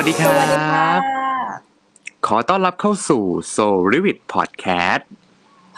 [0.00, 1.00] วัสดีคสรัวัสดีค่ะบ
[2.26, 3.24] ขอต้อนรับเข้าสู่
[3.54, 5.02] Soul r e v i t Podcast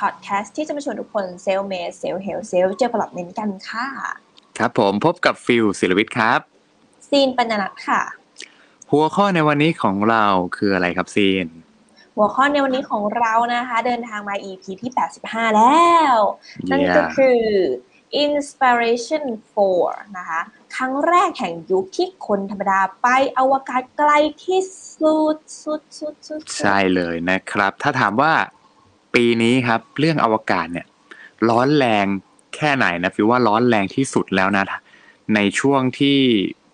[0.00, 3.86] พอดแคสต์ที่จะมาชวนทุกคนเซลเมสเซลเฮลเซลเจอผลับเมนกันค่ะ
[4.58, 6.40] ครับผมพบกับฟิลศิลวิทย์ครับ
[7.08, 8.00] ซีนปัญญนัทค่ะ
[8.90, 10.24] หัวข้อในวันนี้ของเรา
[10.56, 11.46] คืออะไรครับซีน
[12.16, 14.90] หัวข้อในวันนี้ของเรานะคะ เดินทางมา EP ที่
[15.22, 16.16] 85 แล้ว
[16.70, 17.40] นั่นก็คือ
[18.24, 19.86] inspiration four
[20.18, 20.40] นะคะ
[20.76, 23.06] ครั้งแรกแห่งยุคที่คนธรรมดาไป
[23.38, 24.10] อวกาศไกล
[24.44, 24.60] ที่
[24.98, 28.32] สุดสุดสุดสุดใช่เลยนะครับ ถ้าถามว่า
[29.14, 30.86] ปีนี้ครับเรื่องอวกาศเนี่ย
[31.48, 32.06] ร้อนแรง
[32.56, 34.64] แค่ไหนนะฟิลว่าร้อนแรงที่สุดแล้วนะ
[35.34, 36.18] ในช่วงที่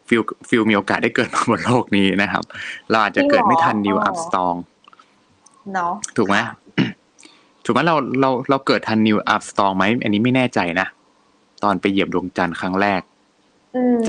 [0.09, 2.43] ฟิลฟิลมีโอกาสได้เกิดมาบนโลกนี้นะครับ
[2.91, 4.55] เราอาจจะเกิดไม่ทันนีล อาร์มสตรอง
[5.73, 6.37] เนาะถูกไหม
[7.65, 10.87] ถูกไหมเราเราเราเกิดทันนีล อาร์มสตรองไหมอันนี้ไม่แน่ใจนะ
[11.63, 13.16] ตอนไปเหยียบดวงจันทร์ครั้งแรกอื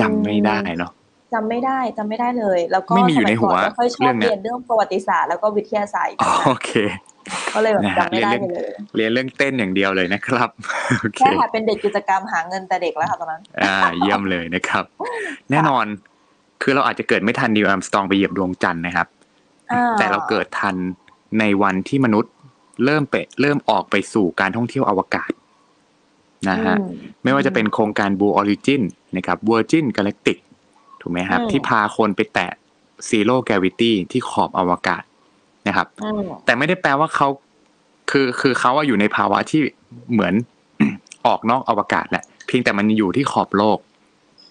[0.00, 0.92] จำไม่ได้เนาะ
[1.32, 6.70] จำไม่ได้จำไม่ได้เลย แล้วก็ไม่มีอยู่ในหัวสมัก่ไม่ค่อยชเรื่ออบงเนี้ยเรียนเรื่องประวัติศาสตร์แล้วก็วิทยาศาสตร์อ๋อโอเค
[7.54, 10.48] ก็เลยแบบนะฮะจำไม่ได้เรียนไปเลย เรียนเรื่องเต้นอย่างเดียวเลยนะครับ
[11.00, 14.84] โอเคแค่ค่ะเป็นเด็กกิจกรรมหาเงินแต่เด็กแล้วค่ะตอนนั้น อ่า เยี่ยมเลยนะครับ
[15.50, 15.84] แน่นอน
[16.62, 19.06] คือเราอาจจะเกิดไม่ทันนิวอัมสตองไปเหยียบดวงจันทร์นะครับ
[19.72, 20.76] อ่าแต่เราเกิดทัน
[21.38, 22.32] ในวันที่มนุษย์
[22.84, 25.30] เริ่มไปเริ่มออกไปสู่การท่องเที่ยวอวกาศ
[26.48, 26.88] นะฮะอืม
[27.24, 28.82] ไม่ว่าจะเป็นโครงการ Blue Origin
[29.16, 30.38] นะครับ Virgin Galactic
[31.00, 32.48] ถูกไหมครับอืมที่พาคนไปแตะ
[33.10, 35.02] Zero Gravity ที่ขอบอวกาศ
[35.68, 37.28] นะครับอืมแต่ไม่ได้แปลว่าเขา
[38.10, 39.60] คือคือเขาอะอยู่ในภาวะที่
[40.12, 40.34] เหมือน
[41.26, 43.78] ออกนอกอวกาศแหละ เพียงแต่มันอยู่ที่ขอบโลก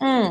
[0.04, 0.24] อืม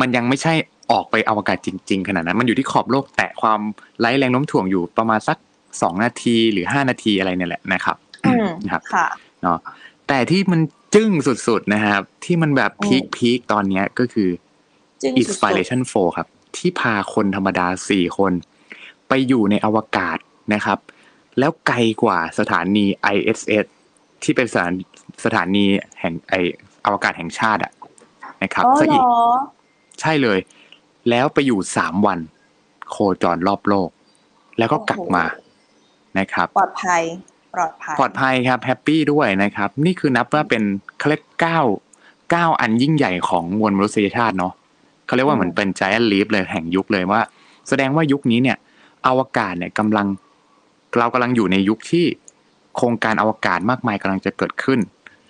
[0.00, 0.52] มันยังไม่ใช่
[0.92, 3.60] ออกไปอวกาศจริง ๆ ขนาดนั้น มันอยู่ที่ขอบโลก แตะความ
[4.00, 5.36] ไร้แรงโน้มถ่วงอยู่ประมาณสัก
[5.82, 7.96] สองนาทีหรือห้านาทีอะไรเนี่ยแหละนะครับ
[8.26, 9.06] อืมนะครับค่ะ
[9.42, 9.58] เนาะ
[10.08, 10.60] แต่ที่มัน
[10.94, 14.30] จึ้งสุดๆนะครับ ที่มันแบบอืมพีคพีคตอนเนี้ยก็คือ
[15.02, 18.32] จึงสุด Inspiration 4 ครับ ที่พาคนธรรมดาสี่คน
[19.08, 20.18] ไปอยู่ในอวกาศ
[20.54, 20.78] นะครับ
[21.38, 23.66] แล้วไกลกว่าสถานี ISS
[24.22, 24.72] ที่เป็นสถาน
[25.24, 25.64] สถานี
[26.00, 26.34] แห่งไอ
[26.84, 27.72] อวกาศแห่งชาติอะ
[28.42, 29.06] นะครับอ๋อซะเหรอีกอ
[30.00, 30.38] ใช่เลย
[31.10, 32.18] แล้วไปอยู่สามวัน
[32.90, 33.90] โคจรรอบโลก
[34.58, 35.24] แล้วก็กลับมา
[36.18, 37.02] นะครับ ปลอดภัย
[37.54, 40.62] ปลอดภัย ปลอดภัยครับแฮปปี้ด้วยนะครับ นี่คือนับว่าเป็น
[40.98, 41.60] เขาเรียกเก้า
[42.30, 44.52] เก้าอันยิ่งใหญ่ของมวลมนุษยชาติเนาะ
[45.06, 47.20] เขาเรียกว่าเหมือนเป็น giant leap เลยแห่งยุคเลยว่า
[47.68, 48.56] แสดงว่ายุคนี้เนี่ย
[49.06, 50.06] อวกาศเนี่ยกำลัง
[50.98, 52.04] เรากำลังอยู่ในยุคที่
[52.76, 54.80] โครงการอวกาศมากมายกำลังจะเกิดขึ้น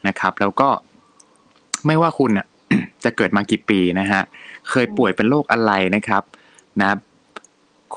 [0.09, 0.69] นะครับ แล้วก็
[1.87, 2.47] ไม่ว่าคุณน่ะ
[3.05, 4.23] จะเกิดมากี่ปีนะฮะ
[4.71, 6.23] เคยป่วยเป็นโรคอะไรนะครับ
[6.81, 6.89] นะ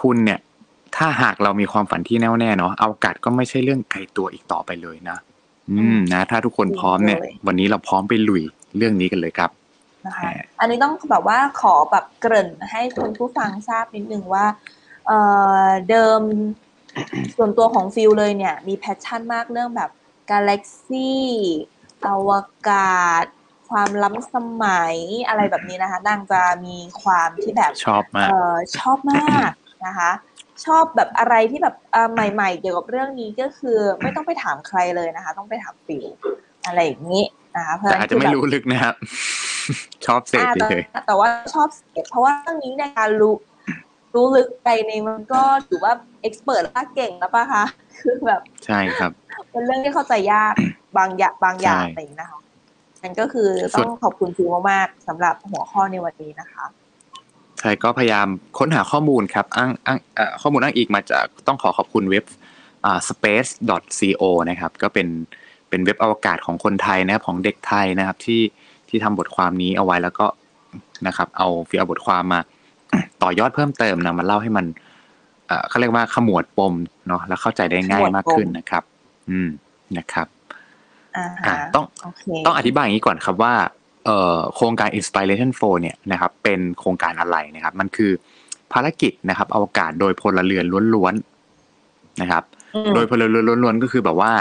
[0.01, 0.39] คุณเนี่ย
[0.97, 5.17] ถ้าหากเรามีความฝันที่แน่วแน่เนาะอวกาศก็ไม่ใช่เรื่องไกลตัวอีกต่อไปเลยนะ
[5.69, 8.43] อืมนะ ถ้าทุกคนพร้อมเนี่ย วันนี้เราพร้อมไปลุย
[8.77, 9.49] เรื่องนี้กันเลยครับ
[10.05, 10.27] นะคะแหม
[10.59, 14.45] อันนี้ต้องแบบว่าขอแบบเกริ่นให้คุณผู้ฟังทราบนิดนึงว่า
[15.07, 15.19] เอ่
[15.63, 16.21] อเดิม
[17.35, 19.89] ส่วนตัวของฟิวเลยเนี่ย มี passion มากเรื่องแบบ
[20.31, 21.25] กาแล็กซี่
[22.05, 22.31] อว
[22.69, 23.25] กาศ
[23.69, 24.95] ความล้ำสมัย
[25.27, 29.51] อะไรแบบนี้นะคะนางจะมีความที่แบบชอบมากเอ่อชอบมาก
[29.85, 30.11] นะคะ
[30.65, 36.05] ชอบแบบอะไรที่แบบเอ่อใหม่ๆ เกี่ยวกับเรื่องนี้ก็คือ ไม่ต้องไปถามใครเลยนะคะ ต้องไปถามฟิว
[36.67, 37.23] อะไรอย่างนี้
[37.55, 38.95] นะคะเพราะแต่ฉะนั้อาจนจะคือไม่แบบรู้ลึกนะครับ
[40.05, 43.35] ชอบเสพอ่าแต่เลยแต่ว่าชอบเสพเพราะว่าเรื่องนี้ในการรู้
[44.15, 47.63] รู้ลึกไปในมันก็ถือว่าเอ็กซ์เพรสแล้วเก่งแล้วปะคะ
[48.01, 49.11] คือแบบใช่ครับ
[49.51, 50.53] เป็นเรื่องที่เข้าใจยาก
[50.97, 52.39] บางอย่างบางอย่างใช่อะไรอย่างนี้นะคะ
[53.01, 58.27] นั่นก็คือสุต้ดองขอบคุณฟิวมากๆสำหรับหัวข้อในวันนี้นะคะใช่ก็พยายาม
[58.59, 62.23] ค้นหาข้อมูลครับอ้างอ้างเอ่อข้อมูลอ้างอิงมาจากต้องขอขอบคุณเว็บ
[62.85, 65.07] อ่า space.co นะครับก็เป็น
[65.69, 68.41] เป็นเว็บอวกาศของคนไทยนะครับของเด็กไทยนะครับที่
[68.89, 70.27] ที่ทำบทความนี้เอาไว้แล้วก็
[71.07, 72.39] นะครับ เอาฟิเอาบทความมา
[73.23, 74.65] ต่อยอดเพิ่มเติมนะมาเล่าให้มัน
[75.47, 76.73] เอ่อเขาเรียกว่าขมวดปม
[77.07, 78.83] เนาะแล้วเข้าใจได้ง่ายมากขึ้นนะครับ
[79.29, 79.49] อืม
[79.97, 80.27] นะครับ
[81.15, 83.69] อ่าอ่าฮะต้องโอเคต้องอธิบายอย่างนี้ก่อนครับว่าเอ่อ
[84.55, 88.11] โครงการ Inspiration 4เนี่ยนะครับเป็นโครงการอะไรนะครับ มันคือ
[88.73, 90.65] ภารกิจนะครับอวกาศโดยพลเรือน
[90.95, 92.43] ล้วนๆนะครับ
[92.75, 94.33] อืมโดยพลเรือนล้วนๆก็คือแบบว่า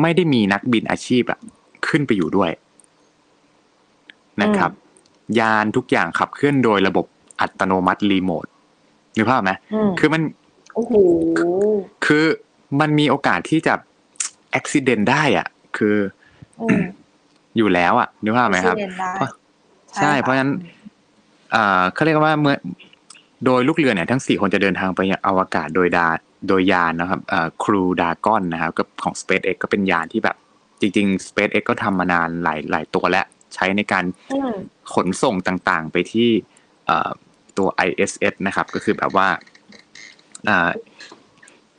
[0.00, 1.38] ไม่ได้มีนักบินอาชีพอะ
[1.88, 2.50] ขึ้นไปอยู่ด้วย
[4.42, 4.70] นะครับ
[5.40, 7.06] ยานทุกอย่างขับเคลื่อนโดยระบบ
[7.40, 8.46] อัตโนมัติรีโมท
[9.16, 10.22] นึกภาพไหมอืมคือมัน
[10.74, 10.94] โอ้โห
[12.06, 12.24] คือ
[12.80, 13.74] มันมีโอกาสที่จะ
[14.54, 15.46] อุบิเหตุได้อะ
[15.76, 15.96] คือ
[17.58, 19.28] อืมอยู่แล้วอะนึกภาพไหมครับเรียนได้เพราะ
[19.96, 20.52] ใช่ค่เพราะฉะนั้น
[21.54, 22.56] อ่าเขาเรียกว่าเมื่อ
[23.44, 26.06] โดยลูกเรือเนี่ยทั้งสี่คนจะเดินทางไปยังอวกาศโดยดา
[26.48, 30.36] โดยยานนะครับอ่าครูดากอนนะครับกับของ SpaceX ก็เป็นยานที่แบบ
[30.80, 34.54] จริง ๆ SpaceX ก็ทำมานานหลายหลายตัวแล้ว ใช้ในการอืม
[34.94, 36.28] ขนส่งต่างๆ ไปที่
[36.86, 37.10] เอ่อ
[37.58, 39.28] ตัว ISS นะครับ ก็คือแบบว่า
[40.48, 40.70] อ่า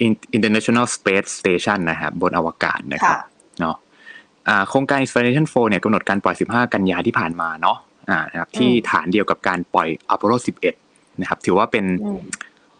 [0.05, 3.21] In- International Space Station นะครับบนอวกาศนะครับค่ะ
[3.59, 3.88] เนาะอ่า
[4.69, 7.77] โครงการ Inspiration 4เนี่ยกำหนดการปล่อย 15 กันยาที่ผ่านมาเนาะ
[8.09, 10.37] อ่านะครับที่ฐานเดียวกับการปล่อย Apollo
[10.77, 12.21] 11 นะครับ ถือว่าเป็นอืม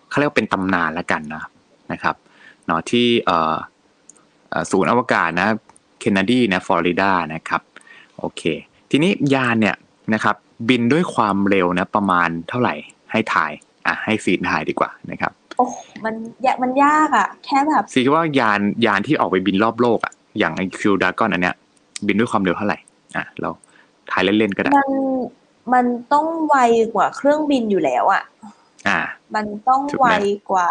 [0.10, 1.44] เขาเรียกว่าเป็นตำนานแล้วกันนะ
[1.92, 2.16] นะครับ
[2.68, 3.56] เนาะที่เอ่อ
[4.50, 5.48] เอ่อศูนย์อวกาศนะ
[6.00, 7.62] เคนเนดีนะฟลอริดานะครับ
[8.20, 8.42] โอเค
[8.92, 9.76] ทีนี้ยานเนี่ย
[10.14, 10.36] นะครับ
[10.70, 12.74] บินด้วยความเร็วนะ ประมาณเท่าไหร่
[13.12, 13.52] ให้ถ่าย
[13.88, 15.66] อะให้ซีนถ่ายดีกว่านะครับโอ้
[16.06, 21.56] มันยากมันยากอะ แค่แบบซีคิดว่ายานยานที่ออกไปบินรอบโลกอะ อย่างไอคิวดากอนอันเนี้ย
[22.08, 22.78] บินด้วยความเร็วเท่าไหร่
[23.18, 23.50] อะเรา
[24.12, 24.92] ถ่ายเล่นๆก็ได้ มัน
[25.74, 26.56] มันต้องไว
[26.96, 28.24] กว่าเครื่องบินอยู่แล้วอะ
[28.88, 29.00] อ่า
[29.36, 30.16] มันต้องถูกไหมไว
[30.52, 30.70] กว่า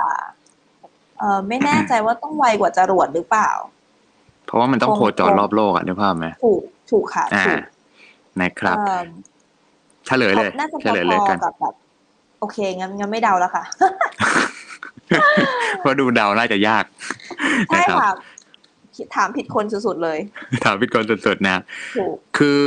[1.19, 3.51] เออไม่แน่ใจว่าต้องไวกว่าจรวดหรือเปล่า
[4.47, 7.63] เพราะว่ามันต้องคงโคจรรอบโลกอะนึกภาพไหมถูกถูกค่ะอ่าถูก
[8.41, 9.07] นะครับเอิ่ม
[10.07, 11.75] เฉลยเลยน่าจะพเฉลยเลยอกันๆกับแบบ
[12.41, 13.65] โอเคงั้นงั้นไม่เดาแล้วค่ะ
[15.81, 16.85] เพราะดูเดาน่าจะยาก
[17.69, 18.13] ใช่นะครับค่ะ
[19.17, 20.19] ถามผิดคนสุดๆเลย
[20.65, 21.63] ถามพี่กรสุดๆนะ
[21.97, 22.59] ถูกคือ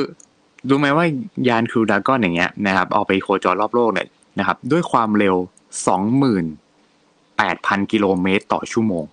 [0.69, 1.06] รู้ไหมว่า
[1.48, 4.07] ยานครูดากอนอย่างเงี้ยนะครับออกไปโคจรรอบโลกเนี่ย
[4.39, 5.36] นะครับ ด้วยความเร็ว
[5.88, 6.45] สองหมื่น
[7.38, 9.04] แปดพันกิโลเมตรต่อชั่วโมง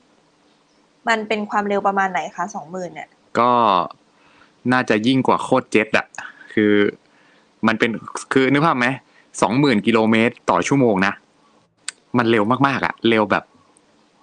[1.08, 3.50] มันเป็นความเร็วประมาณไหนคะสองหมื่นเนี่ย ก็
[4.72, 6.06] น่าจะยิ่งกว่าโคตรเจ็ตอะ
[6.52, 6.72] คือ
[7.66, 7.90] มันเป็น
[8.32, 8.86] คือนึกภาพไหม
[9.42, 11.12] สองหมื่นกิโลเมตรต่อชั่วโมงนะ
[12.18, 13.44] มันเร็วมากๆอะเร็วแบบ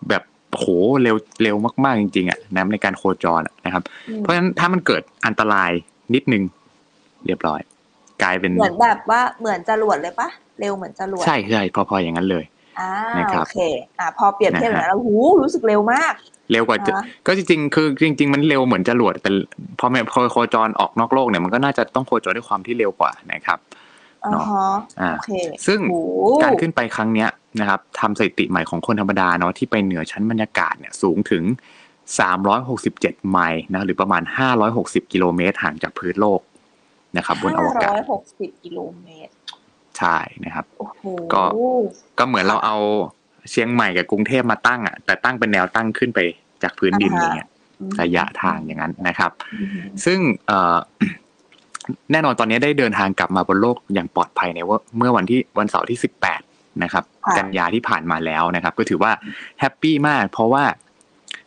[0.10, 0.24] แบบ
[0.60, 0.68] โห
[1.04, 1.56] เร็วเร็ว
[1.86, 5.72] มากๆจริงๆอะนะในการโคจรอะนะครับอืมเพราะฉะนั้นถ้ามันเกิดอันตราย
[6.14, 6.44] นิดนึง
[7.26, 7.60] เรียบร้อย
[8.24, 10.30] กลายเป็นเหมือนแบบว่าเหมือนจรวดเลยปะ
[10.60, 12.46] เร็วเหมือนจรวดใช่ใช่พอๆอย่างนั้นเลย
[12.80, 13.60] อ่านะครับโอเค
[14.00, 16.14] อ่าพอเปรียบเทียบอย่างนั้นแล้วหูรู้สึกเร็วมาก
[16.52, 19.32] เร็วกว่าจะอ่าก็จริงๆ คือจริง ๆ มันเร็วเหมือนจรวดแต่
[19.80, 23.60] พอแม่พอโคจรออกนอกโลกเนี่ยมันก็น่าจะต้องโคจรด้วยความที่เร็วกว่านะครับ
[24.26, 24.70] อ๋อเนาะฮะ
[25.02, 25.32] อ่าโอเค
[25.68, 26.00] ซึ่งโอ้
[26.44, 27.30] การขึ้นไปครั้งเนี้ย
[27.60, 31.44] นะครับทำสถิติใหม่ของคนธรรมดาเนาะที่ไปเหนือชั้นบรรยากาศเนี่ยสูงถึง
[32.38, 34.24] 367 ไมล์นะหรือประมาณ
[34.68, 36.42] 560 กิโลเมตรห่างจากพื้นโลก
[37.18, 39.32] นะครับบนอวกาศห้าร้อยหกสิบกิโลเมตร
[39.98, 41.04] ใช่นะครับโอ้โห
[41.34, 41.44] ก็
[42.18, 42.78] ก็เหมือนเราเอา
[43.52, 46.20] เชียงใหม่กับกรุงเทพมาตั้งอะแต่ตั้งเป็นแนวตั้งขึ้นไป
[46.64, 47.50] จากพื้นดินอย่างเงี้ย
[47.82, 50.78] อืมระยะทางอย่างนั้นนะครับอืมซึ่งเอ่อ
[52.12, 56.45] แน่นอนตอนนี้ได้เดินทางกลับมาบนโลกอย่างปลอดภัยในว่าเมื่อวันที่วันเสาร์ที่18
[56.84, 59.12] นะครับค่ะกันยาที่ผ่านมาแล้วนะครับ ก็ถือว่า
[59.60, 60.64] แฮปปี้มาก เพราะว่า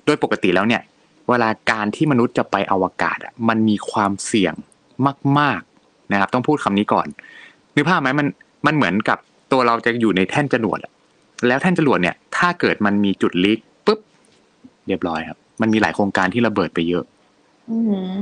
[0.05, 0.83] โดยปกติแล้วเนี่ย
[1.29, 4.55] เวลาการที่มนุษย์จะไปอวกาศอะมันมีความเสี่ยง
[5.39, 7.07] มาก ๆนะครับ ต้องพูดคำนี้ก่อน
[7.75, 8.27] นึกภาพไหมมัน
[8.67, 9.19] มันเหมือนกับ
[9.53, 10.93] ตัวเราจะอยู่ในแท่นจรวดอะ
[11.47, 14.01] แล้วแท่นจรวดเนี่ย ถ้าเกิดมันมีจุดลีกปุ๊บ
[14.89, 17.05] เรียบร้อยครับ มันมีหลายโครงการที่ระเบิดไปเยอะ
[17.71, 17.79] อื
[18.11, 18.15] ม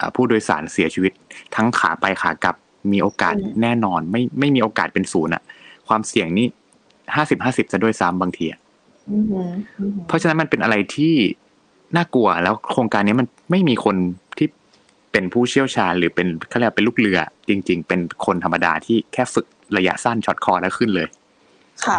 [0.00, 1.12] อ่าผู้โดยสารเสียชีวิต
[1.56, 2.56] ทั้งขาไปขากลับ
[2.92, 5.42] มีโอกาสอืมแน่นอน ไม่ไม่มีโอกาสเป็นศูนย์อะ
[5.88, 6.46] ความเสี่ยงนี่
[7.14, 8.60] ห้าสิบห้าสิบจะด้วยซ้ำบางทีอะ
[9.10, 11.14] อืมอืมเพราะฉะนั้นมันเป็นอะไรที่
[11.96, 13.96] น่ากลัวแล้วโครงการนี้มันไม่มีคน
[14.38, 14.48] ที่
[15.12, 19.46] เป็นผู้เชี่ยวชาญ หรือเป็นเขาเรียกว่าเป็นลูกเรือ จริง ๆ เป็นคนธรรมดาที่แค่ฝึก
[19.76, 21.08] ระยะสั้น short course แล้วขึ้นเลย
[21.86, 21.98] ค่ะ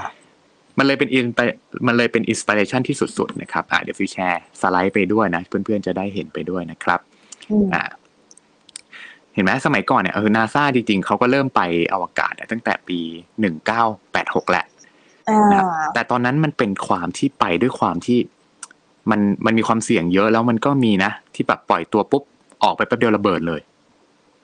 [0.77, 1.25] มันเลยเป็น in
[1.87, 6.99] มันเลยเป็น inspiration ที่สุดๆนะครับอ่าเดี๋ยวฟิวแชร์สไลด์ไปด้วยนะ เพื่อนๆจะได้เห็นไปด้วยนะครับ
[7.51, 7.83] อืมอ่า
[9.35, 11.61] เห็นไหมสมัยก่อนเนี่ยเออนาซาจริงๆเขาก็เริ่มไป
[11.93, 12.99] อวกาศตั้งแต่ปี
[13.39, 14.65] หนึ่งเก้าแปดหกแหละ
[15.29, 18.19] อ่านะครับแต่ตอนนั้นมันเป็นความที่ไปด้วยความที่
[19.11, 22.23] มันมันมีความเสี่ยงเยอะแล้วมันก็มีนะ ที่แบบปล่อยตัวปุ๊บ
[22.63, 23.61] ออกไปแป๊บเดียวระเบิดเลย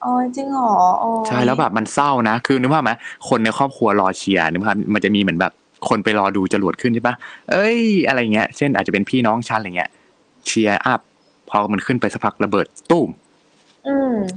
[0.04, 0.70] อ๋อจริงเหรอ
[1.02, 2.92] อ๋อใช่แล้วแบบมันเศร้านะ คือนึกว่าไหม
[3.30, 5.54] คนในครอบครัวรอเชียร์นึกว่ามันจะมีเหมือนแบบ
[5.90, 7.16] คนไปรอดูจรวดขึ้นใช่ปะ
[7.52, 9.90] เอ้ย อะไรเงี้ย เช่นอาจจะเป็นพี่น้องชั้นอะไรเงี้ย
[10.48, 11.02] เชียร์อัพ
[11.50, 13.31] พอมันขึ้นไปสักพักระเบิดตุ้มอืม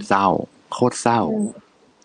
[0.09, 0.27] เศร้า
[0.73, 1.49] โคตรเศร้าอืม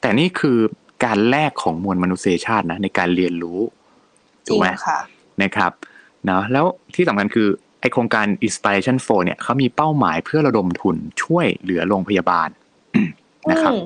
[0.01, 0.58] แต่นี่คือ
[1.05, 3.60] การแลกของมวลมนุษยชาตินะในการเรียนรู้
[4.48, 5.00] จถูริกงไหมค่ะ
[5.43, 5.72] นะครับ
[6.25, 6.65] เนาะแล้ว
[6.96, 7.48] ที่สำคัญคือ
[7.81, 12.50] ไอโครงการ Inspiration 4เนี่ยเขามีเป้าหมายเพื่อระดมทุนช่วยเหลือโรงพยาบาล
[13.51, 13.84] นะครับอืม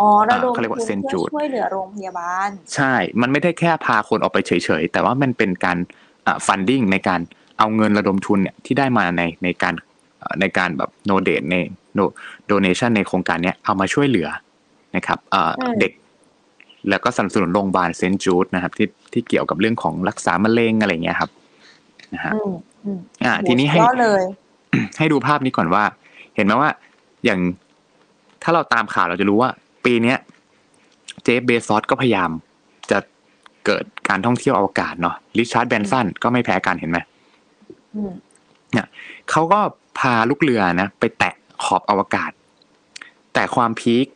[0.00, 5.78] อ๋อระดมเขาเรียกว่าทุน Saint เพื่อ Jude ช่วยเหลือโรงพยาบาล ใช่ มันไม่ได้แค่พาคนออกไปเฉยๆ แต่ว่ามันเป็นการ
[6.46, 7.20] funding ในการ
[7.58, 9.85] เอาเงินระดมทุนเนี่ยที่ได้มาในในการเอ่อ
[10.40, 14.28] ในการแบบโดเนตใน donation ในโครงการเนี้ยเอามาช่วยเหลือ
[14.96, 15.92] นะครับเอ่ออมเด็ก
[16.88, 18.16] แล้วก็สนับสนุนโรงพยาบาล St.
[18.16, 21.30] Jude นะครับ ที่ที่เกี่ยวกับเรื่องของรักษามะเร็งอะไรเงี้ยครับ
[22.14, 22.54] นะฮะอืม
[22.84, 24.22] อืมอ่าโหทีนี้ให้สุดยอดเลย
[24.98, 25.84] ให้ดูภาพนี้ก่อนว่า
[26.36, 26.70] เห็นไหมว่า
[27.24, 27.40] อย่าง
[28.42, 29.50] ถ้าเราตามข่าวเราจะรู้ว่า
[29.84, 30.18] ปีเนี้ย
[31.22, 32.30] เจฟเบซอสก็พยายาม
[32.90, 32.98] จะ
[33.66, 36.98] เกิดการท่องเที่ยวอวกาศเนาะริชาร์ดแบนสันก็ไม่แพ้กันเห็นไหม
[37.96, 38.12] อืม
[39.30, 39.60] เขาก็
[39.98, 41.34] พาลูกเรือนะไปแตะ
[41.64, 42.30] ขอบอวกาศ
[43.34, 44.06] แต่ความพีค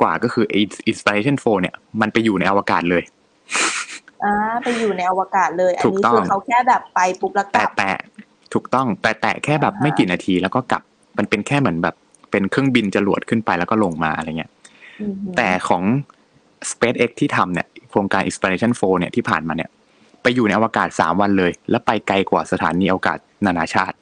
[0.00, 0.44] กว่าก็คือ
[0.90, 3.02] Inspiration 4เนี่ย มันไปอยู่ในอวกาศเลย
[4.24, 7.90] อ่าไปอยู่ในอวกาศเลย อันถูกนี้ต้องคือเขาแค่แบบไปปุ๊บแล้วกแต่ลับแต่
[8.54, 10.82] ถูกต้อง แต่แต่แค่แบบอ่าฮะไม่กี่นาทีแล้วก็กลับ
[11.18, 11.94] มันเป็นแค่เหมือนแบบ
[12.30, 14.50] เป็นเครื่องบินจรวดขึ้นไปแล้วก็ลงมาอะไรเงี้ย
[15.00, 15.82] อือหือแต่ของ
[16.70, 19.70] SpaceX ที่ทำเนี่ยโครงการ Exploration 4เนี่ยที่ผ่านมาเนี่ย
[20.22, 23.96] ไปอยู่ในอวกาศสามวันเลย แล้วไปไกลกว่าสถานีอวกาศนานาชาติ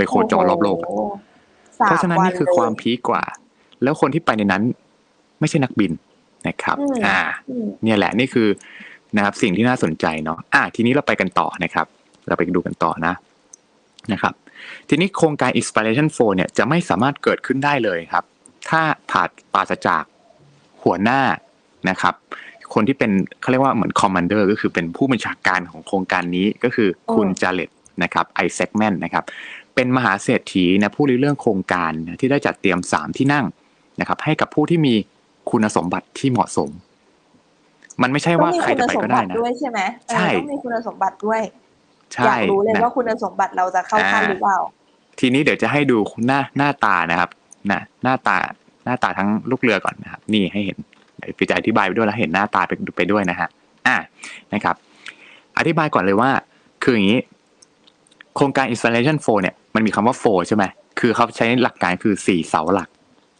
[0.00, 1.02] ไปโคจรรอบโลกอะโอ้โห
[1.78, 3.22] สมเพราะฉะนั้นนี่คือเลยความพีคกว่า
[3.82, 4.62] แล้วคนที่ไปในนั้น
[5.40, 5.92] ไม่ใช่นักบิน
[6.48, 7.18] นะครับอืมอ่า
[7.50, 8.48] อืมเนี่ยแหละนี่คือ
[9.16, 11.86] นะครับสิ่งที่น่าสนใจเนาะอะทีนี้เราไปกันต่อนะครับ
[12.28, 13.14] เราไปดูกันต่อนะ
[14.12, 14.34] นะครับ
[14.88, 18.24] ทีนี้โครงการ Inspiration 4เนี่ยจะไม่สามารถเกิดขึ้นได้เลยครับ
[18.68, 18.80] ถ้า
[19.10, 19.22] ผ่า
[19.54, 20.02] ปราศจาก
[20.82, 21.20] หัวหน้า
[21.90, 22.14] นะครับ
[22.74, 27.70] คนที่เป็นเขาเรียกว่าเหมือน commander ก็คือเป็นผู้บัญชาการของโครงการนี้ก็คือคุณ Jared
[28.02, 29.24] นะครับ Isaacman นะครับ
[29.80, 33.44] เป็นมหาเศรษฐีนะผู้ริเริ่มโครงการนะที่ได้จัดเตรียมสามที่นั่ง
[34.00, 34.94] นะครับ ให้กับผู้ที่มี
[35.50, 36.70] คุณสมบัติที่เหมาะสม
[38.02, 41.42] มันไม่ใช่ว่าใครจะไปก็ได้ต้องมีคุณสมบัตินะด้วยใช่ไหมเออใช่ต้องมีคุณสมบัติด้วย
[42.12, 44.58] ใช่อยากรู้เลยนะว่าคุณสมบัติเราจะเข้าขั้นอ่าหรือเปล่า
[45.20, 45.96] ทีนี้เดี๋ยวจะให้ดู
[46.26, 47.30] หน้าหน้าตานะครับ
[47.72, 48.36] นะหน้าตา
[48.84, 50.78] หน้าตาทั้งลูกเรือก่อนนะครับ นี่ให้เห็น
[51.18, 53.48] เดี๋ยวพี่จะอธิบายไปด้วยแล้วเห็นหน้าตาไปไปด้วยนะฮะ
[53.86, 53.96] อ่า
[54.54, 54.76] นะครับ
[55.58, 56.30] อธิบายก่อนเลยว่า
[56.82, 57.20] คืออย่างนี้
[58.36, 60.64] โครงการ installation 4เนี่ย มันมีคำว่า4ใช่ไหม
[61.00, 62.88] คือเขาใช้หลักการคือสี่เสาหลัก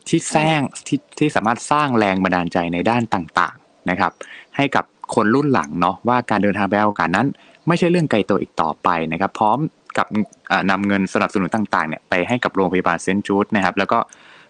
[0.09, 4.13] ที่สร้างที่ที่สามารถสร้างแรงบันดาลใจในด้านต่างๆนะครับ
[4.57, 4.85] ให้กับ
[5.15, 7.27] คนรุ่นหลังเนาะว่าการเดินทางไปอวกาศนั้น
[7.69, 9.59] ไม่ใช่เรื่องไกลตัวอีกต่อไปนะครับ พร้อม
[9.99, 10.07] กับ
[10.49, 13.99] เอ่อนำเงินสนับสนุนต่างๆเนี่ยไปให้กับโรงพยาบาลเซนต์จูดนะครับ แล้วก็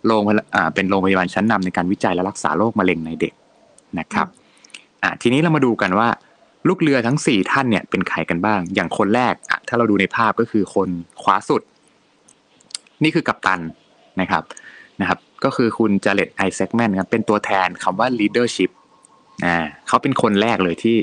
[0.06, 3.32] โรงพยาอ่าเป็นโรงพยาบาลชั้นนำในการวิจัยและรักษาโรคมะเร็งในเด็ก
[3.98, 4.26] นะครับ
[5.02, 6.08] อ่าทีนี้เรามาดูกันว่า
[6.68, 10.88] ลูกเรือทั้งสี่ท่านเนี่ยเป็นใครกันบ้าง อย่างคนแรกอะ ถ้าเราดูในภาพก็คือคน
[11.22, 11.62] ขวาสุด
[13.02, 13.60] นี่คือกัปตัน
[14.20, 14.42] นะครับ
[15.00, 18.70] นะครับ ก็คือคุณจาเลตไอแซคแมนครับเป็นตัวแทนคำว่า leadership
[19.44, 19.56] อ่า
[19.88, 20.96] เขาเป็นคนแรกเลยที่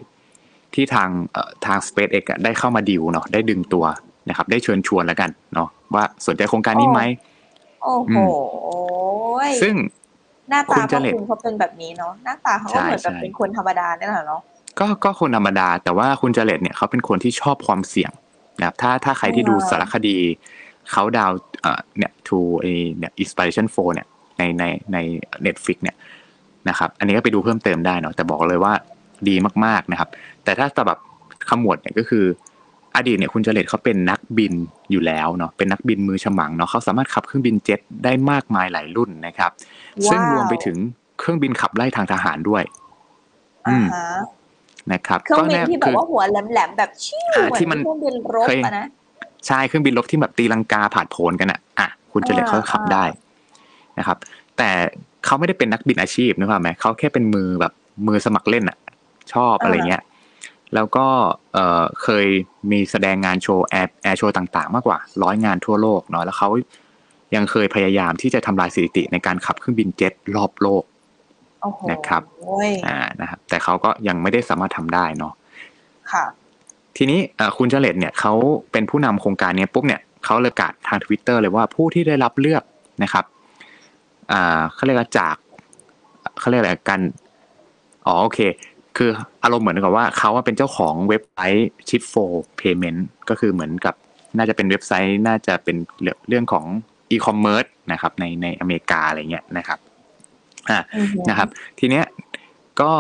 [0.74, 3.86] ที่ทางเอ่อทาง SpaceX อะได้เข้ามาดิวเนาะได้ดึงตัว
[4.30, 7.02] นะครับ ได้เชิญชวนแล้วกันเนาะว่าสนใจโครงการนี้ไหม
[7.84, 8.18] โอ้โห
[9.62, 9.76] ซึ่ง
[10.50, 14.42] หน้าคุตาณพจะวกเล็ดคุณเขาเป็นแบบนี้เนาะหน้าตาเขาใช่ก็เหมือนแบบใช่เป็นคนธรรมดาเนี่ยแหละเนาะ
[14.80, 18.12] ก็ก็คนธรรมดา แต่ว่าคุณจาเลตเนี่ยเขาเป็นคนที่ชอบความเสี่ยง
[18.60, 20.18] นะครับถ้าถ้าใครที่ดูอ่าสารคดี
[20.92, 22.66] เขาดาวเอ่อเนี่ย to ไอ
[22.98, 24.98] เนี่ย inspiration 4เนี่ยในในใน
[25.46, 25.98] Netflix เนี่ย
[26.70, 28.74] นะครับ อันนี้ก็ไปดูเพิ่มเติมได้เนาะแต่บอกเลยว่า
[29.30, 29.36] ดี
[29.66, 30.10] มากๆนะครับ
[30.44, 31.00] แต่ถ้าจะแบบ
[31.50, 32.26] ขมวดเนี่ยก็คือ
[32.96, 34.54] อดีตเนี่ยคุณจาเลตเขาเป็นนักบิน
[34.92, 39.52] อยู่แล้วเนาะเป็นนักบินมือฉมังเนาะเขาสามารถขับเครื่องบินเจ็ตได้มากมายหลายรุ่นนะครับ
[40.10, 40.78] ซึ่งรวมไปถึง
[41.20, 42.64] เครื่องบินขับไล่ทางทหารด้วย
[43.68, 44.08] อือ่ามฮะ
[44.94, 48.86] นะครับเครื่องบินแน่ที่แบบว่าหัวแหลมๆแบบชิวอ่าเหมือนที่มันเครื่องบินรบเคยอะนะ
[49.48, 53.04] ใช่เครื่องบินรบที่แบบตีลังกาผ่านโผนกันอะอะคุณ Jared อ่าเขาขับอ่าได้
[53.98, 54.18] นะครับ
[54.58, 54.70] แต่
[55.26, 57.74] เขาไม่ได้เป็นนักบินอาชีพนึกภาพไหมเขาแค่เป็นมือแบบ
[58.08, 58.78] มือสมัครเล่นอะ
[59.34, 60.04] ชอบอะไรเงี้ย
[60.74, 61.08] แล้วก็
[61.54, 62.26] เออเคย
[62.72, 66.50] มีแสดงงานโชว์ air air show ต่างๆ มากกว่าร้อยงานทั่วโลกเนาะแล้วเขา
[67.36, 70.84] ยังเคยพยายามที่จะทำลายสถิติในการขับเครื่องบินเจ็ตรอบโลก
[71.62, 75.34] โอ้โหนะครับโอ้ยอ่านะครับ แต่เขาก็ยังไม่ได้สามารถทำได้เนาะ
[76.14, 76.26] ค่ะ
[76.98, 78.34] ทีนี้เอ่อคุณ Jared เนี่ยเขา
[78.72, 82.64] เป็นผู้นำโครงการเนี้ยปุ๊บเนี่ยเขาเลยประกาศทางทวิตเตอร์เลยว่าผู้ที่ได้รับเลือก
[83.04, 83.26] นะครับ
[84.32, 85.36] อ่าเขาเรียกว่าจาก
[86.40, 87.00] เขาเรียกอะไรกัน
[88.08, 88.40] อ๋อโอเค
[88.98, 89.10] คือ
[89.44, 93.96] อารมณ์เหมือนกับว่าเขาว่าเป็นเจ้าของเว็บไซต์ Shift4 Payments ก็คือเหมือนกับ
[94.38, 95.78] น่าจะเป็นเว็บไซต์น่าจะเป็น
[96.30, 96.66] เรื่องของ
[97.12, 99.80] อีคอมเมิร์ซนะครับในในอเมริกาอะไรเงี้ยนะครับ
[100.70, 101.50] อ่าอือฮึนะครับ
[101.80, 102.06] ทีเนี้ย
[102.82, 102.92] ก็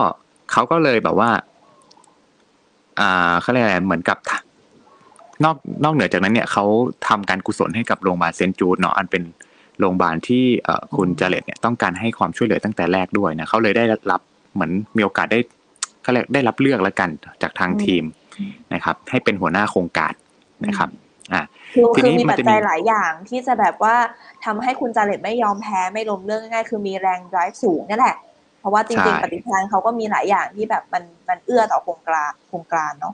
[0.51, 1.29] เขาก็เลยแบบว่า
[2.99, 4.17] อ่าเขาเรียกอะไรเหมือนกับ
[5.43, 6.65] นอกนอกเหนือจากนั้นเนี่ยเขา
[7.07, 8.53] ทำการกุศลให้กับโรงพยาบาล St.
[8.53, 9.23] Jude เนาะอันเป็น
[9.79, 14.21] โรงพยาบาลที่เอ่อคุณ Jared เนี่ยต้องการให้ความช่วยเหลือตั้งแต่แรกด้วยนะเขาเลยได้รับ
[14.53, 15.39] เหมือนมีโอกาสได้
[16.01, 17.09] เขาเรียกได้รับเลือกแล้วกัน
[17.41, 18.03] จากทางทีม
[18.73, 20.13] นะครับ ให้เป็นหัวหน้าโครงการ
[20.65, 20.89] นะครับ
[21.33, 21.41] อ่า
[21.93, 23.95] คือทีคือนี้มีมันปัจจะจัยมีหลายอย่างที่จะแบบว่า
[24.45, 28.26] ทำให้คุณจาเลตไม่ยอมแพ้ไม่ล้มเรื่องง่ายๆคือมีแรง drive สูงนี่แหละเพ
[28.67, 33.13] ราะว่าจริงๆปฏิภาณเขาก็มีหลายอย่างที่แบบมันมันเอื้อต่อโครงการโครงการเนาะ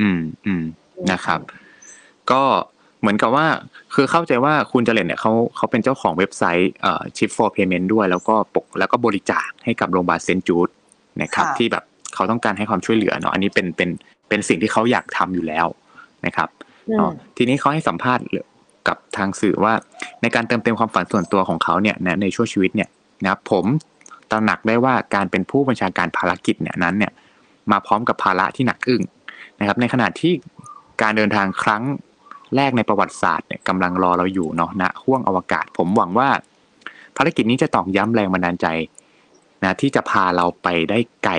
[0.00, 0.64] อืมอืม
[1.12, 1.40] นะครับ
[2.30, 2.42] ก็
[3.00, 3.46] เหมือนกับว่า
[3.94, 10.68] คือเข้าใจว่าคุณเจเลตเนี่ยเขาเขาเป็นเจ้าของเว็บไซต์เอ่อ Chip for Payment ด้วย แล้วก็ปกแล้วก็บริจาคให้กับโรงพยาบาลเซนต์จูด
[11.22, 11.84] นะครับค่ะที่แบบ
[12.14, 13.90] เขาต้องการให้ความช่วยเหลือเนาะอันนี้เป็นเป็น
[14.28, 15.66] เป็นสิ่งที่เขาอยากทำอยู่แล้ว
[16.26, 16.48] นะครับ
[16.88, 18.24] อืมเนาะทีนี้เขาให้สัมภาษณ์
[18.88, 19.72] กับทางสื่อว่า
[20.22, 22.88] ในการเติมเต็มความฝันส่วนตัวของเขาเนี่ยนะในช่วงชีวิตเนี่ย
[23.22, 23.64] นะครับผม
[24.30, 27.12] ตระหนักได้ว่าการเป็นผู้บัญชาการภารกิจเนี่ยนั้นเนี่ย
[27.70, 29.02] มาพร้อมกับภาระที่หนักอึ้ง
[29.60, 30.32] นะครับ ในขณะที่
[31.02, 31.82] การเดินทางครั้ง
[32.56, 36.28] แรกในประวัติศาสตร์เนี่ยกำลังรอเราอยู่เนาะณห้วงอวกาศ ผมหวังว่า
[37.16, 38.66] ภารกิจนี้จะตอกย้ำแรงบันดาลใจ
[39.62, 41.34] นะที่จะพาเราไปได้ไกล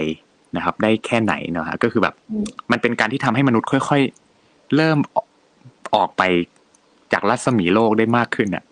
[0.55, 4.01] นะครับ ได้แค่ไหนเนาะฮะก็คือแบบอืมมันเป็นการที่ทำให้มนุษย์ค่อย
[4.39, 5.27] ๆ เริ่มออก
[5.95, 6.23] ออกไป
[7.13, 8.63] จากรัศมีโลกได้มากขึ้นอะ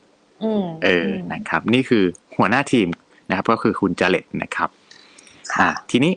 [0.44, 2.04] อืมเออมนะครับ นี่คือ
[2.38, 2.88] หัวหน้าทีม
[3.30, 4.70] นะครับ ก็คือคุณ Jared นะครับ
[5.54, 6.12] ค่ะอะทีนี้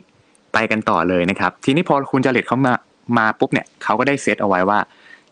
[0.53, 2.75] ไปกันต่อเลยนะครับ ทีนี้พอคุณ Jared เขามา
[3.19, 4.79] มาปุ๊บเนี่ยเขาก็ได้เซตเอาไว้ว่า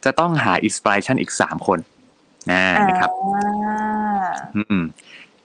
[0.04, 1.78] จะต้องหา inspiration อีกสามคน
[2.50, 3.11] นะนะครับ
[3.66, 4.85] อ่าอืม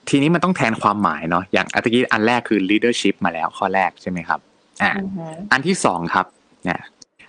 [0.08, 4.40] ทีนี้มันต้องแทนความหมายเนาะอย่างอันตะกี้อันแรกคือ leadership มาแล้วข้อแรกใช่ไหมครับ
[4.82, 6.26] อ่าอือหืออันที่สองครับ
[6.64, 6.80] เนี่ย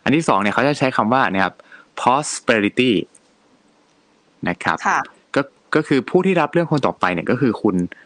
[0.04, 1.56] อันที่สองเนี่ยเขาจะใช้คำว่าเนี่ยครับ
[2.00, 2.92] prosperity
[4.50, 5.00] นะครับค่ะ
[5.36, 5.42] ก็
[5.76, 8.05] ก็คือผู้ที่รับเลือกคนต่อไปเนี่ยก็คือคุณเอ่อ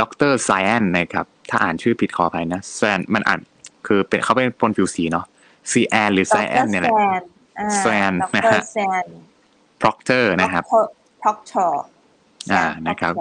[0.00, 3.40] ด็อกเตอร์ Sian นะครับ ถ้าอ่านชื่อผิดขออภัยนะ Sian มันอ่าน
[3.86, 5.26] คือเป็นเขาเป็นคนผิวสีเนาะ
[5.70, 6.92] Sian หรือ Sian เนี่ยแหละ
[7.80, 9.04] แซนแซนดนะรฮะแซน
[9.82, 10.64] proctor นะครับ
[11.22, 11.80] พร็อกเตอร์
[12.52, 13.14] อ่านะครับ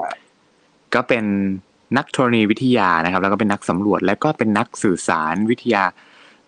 [0.94, 1.26] ก็เป็น
[1.98, 5.84] นักธรณีวิทยานะครับ แล้วก็เป็นนักสำรวจ แล้วก็เป็นนักสื่อสารวิทยา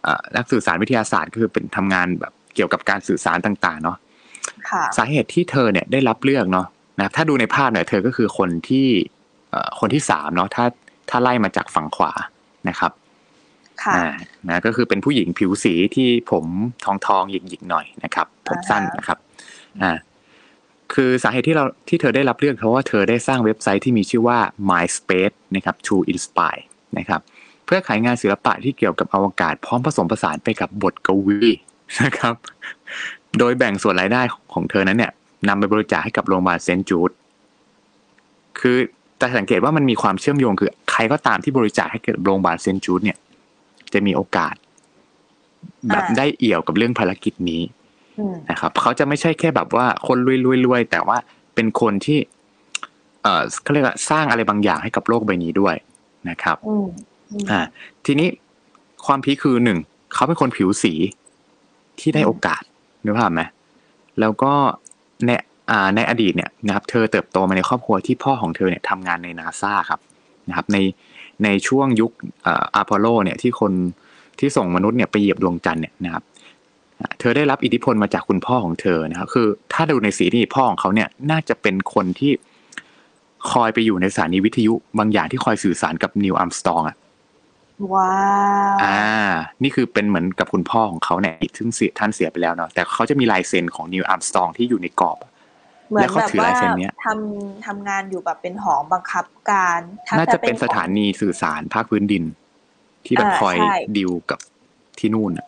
[0.04, 3.98] เอ่อนักสื่อสารวิทยาศาสตร์ก็คือเป็นทำงานแบบเกี่ยวกับการสื่อสารต่าง ๆ เนาะ
[4.70, 6.68] ค่ะสาเหตุที่เธอเนี่ยได้รับเลือกเนาะ
[6.98, 9.21] นะครับถ้าดูในภาพเนี่ยเธอก็คือคนที่เอ่อ
[9.80, 10.66] คนที่สามเนาะถ้า
[11.10, 12.12] ถ้าไล่มาจากฝั่งขวา
[12.70, 12.92] นะครับ
[13.84, 14.10] ค่ะอ่า
[14.50, 16.46] นะก็คือเป็นผู้หญิงผิวสีที่ผม
[16.86, 19.18] ทองทองๆหยิกๆหน่อยนะครับ ผมสั้นอ่าฮะนะครับ
[19.84, 19.92] อ่า
[20.94, 24.40] คือสาเหตุที่เราที่เธอได้รับเลือกเพราะว่าเธอได้สร้างเว็บไซต์ที่มีชื่อว่า
[24.70, 26.64] MySpace นะครับ to Inspire
[26.98, 27.22] นะครับ
[27.66, 31.40] เพื่อขายงานศิลปะที่เกี่ยวกับอวกาศพร้อมผสมผสานไปกับบทกวี
[32.04, 32.36] นะครับ
[33.40, 34.22] โดยแบ่งส่วนรายได้
[34.54, 35.12] ของเธอนั้นเนี่ย
[35.48, 37.12] นำไปบริจาคให้กับโรงพยาบาลเซนต์จูด
[38.60, 38.78] คือ
[39.22, 43.18] แต่สังเกตว่ามันมีความเชื่อมโยงคือใครก็ตามที่บริจาคให้กับโรงพยาบาลเซนต์จูดเนี่ย
[43.94, 44.56] จะมีโอกาส
[45.90, 47.62] แบบอ่าได้เอี่ยวกับเรื่องภารกิจนี้
[48.20, 50.18] อืมนะครับเขาจะไม่ใช่แค่แบบว่าคน
[50.66, 51.18] รวยๆๆแต่ว่า
[51.56, 52.20] เป็นคนที่
[53.24, 55.76] เอ่อเขาเรียกว่าสร้างอะไรบางอย่างให้กับโลกใบนี้ด้วย
[56.30, 56.88] นะครับอืม
[57.32, 57.60] อืมอ่า
[58.06, 58.28] ทีนี้
[59.06, 59.80] ความพีคคือหนึ่ง
[60.14, 60.94] เขาเป็นคนผิวสี
[62.00, 62.62] ที่ได้อืมโอกาส
[63.04, 63.42] นึกภาพไหม
[64.20, 64.54] แล้วก็
[65.26, 65.44] ในอ่า
[65.96, 70.00] ในอดีตเนี่ยนะครับเธอเติบโตมาในครอบครัวที่พ่อของเธอเนี่ยทำงานในนาซาครับ
[70.50, 70.78] นะครับใน
[71.44, 72.12] ในช่วงยุค
[72.76, 73.72] Apollo เนี่ยที่คน
[74.40, 76.24] ที่ส่งมนุษย์เนี่ยไปเหยียบดวงจันทร์เนี่ยนะครับ
[77.00, 82.32] อ่าเธอได้รับอิทธิพลมาจากคุณพ่อของเธอนะครับคือถ้าดูในสีนี่พ่อของเขาเนี่ยน่าจะเป็นคนที่
[83.52, 86.98] คอยไปอยู่ในสถานีวิทยุบางอย่างที่คอยสื่อสารกับ Neil Armstrong อะ
[87.94, 89.02] wowอ่า
[89.64, 95.31] นี่คือเป็นเหมือนกับคุณพ่อของเขาเนี่ยซึ่งเสียท่านเสียไปแล้วเนาะแต่เขาจะมีลายเซ็นของ Neil Armstrong ที่อยู่ในกรอบอะ
[95.92, 102.24] เหมือนแล้วเขาแบบถือว่าลายเซ็นเนี้ยทำทำงานอยู่แบบเป็นหอบังคับการถ้น่าจะเป็นของสถานีสื่อสารภาคพื้นดิน
[103.06, 104.40] ที่แบบอ่าคอยใช่ดิวกับ
[105.00, 105.48] ที่นู่นอะ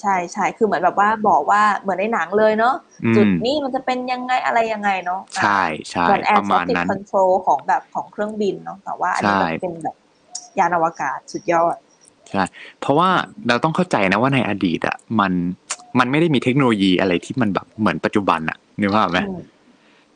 [0.00, 9.96] ใช่ใช่คือเหมือนแบบว่าบอกว่าเหมือนในหนังเลยเนาะอืจุดมนี้มันจะเป็นยังไงอะไรยังไงเนาะใช่ใช่เหมือนแอปร์ระทรอมาณฟิกนั้นคอนโทรลของแบบของเครื่องบินเนาะแต่ว่าอันนี้ใช่มันเป็นแบบ
[10.58, 11.76] ยานอวกาศสุดยอด
[12.30, 12.44] ใช่
[12.80, 13.08] เพราะว่า
[13.48, 15.32] เราต้องเข้าใจนะว่าในอดีตอะมัน
[15.98, 19.32] มันไม่ได้มีเทคโนโลยีอะไรที่มันแบบเหมือนปัจจุบันอะนึกภาพไหมอื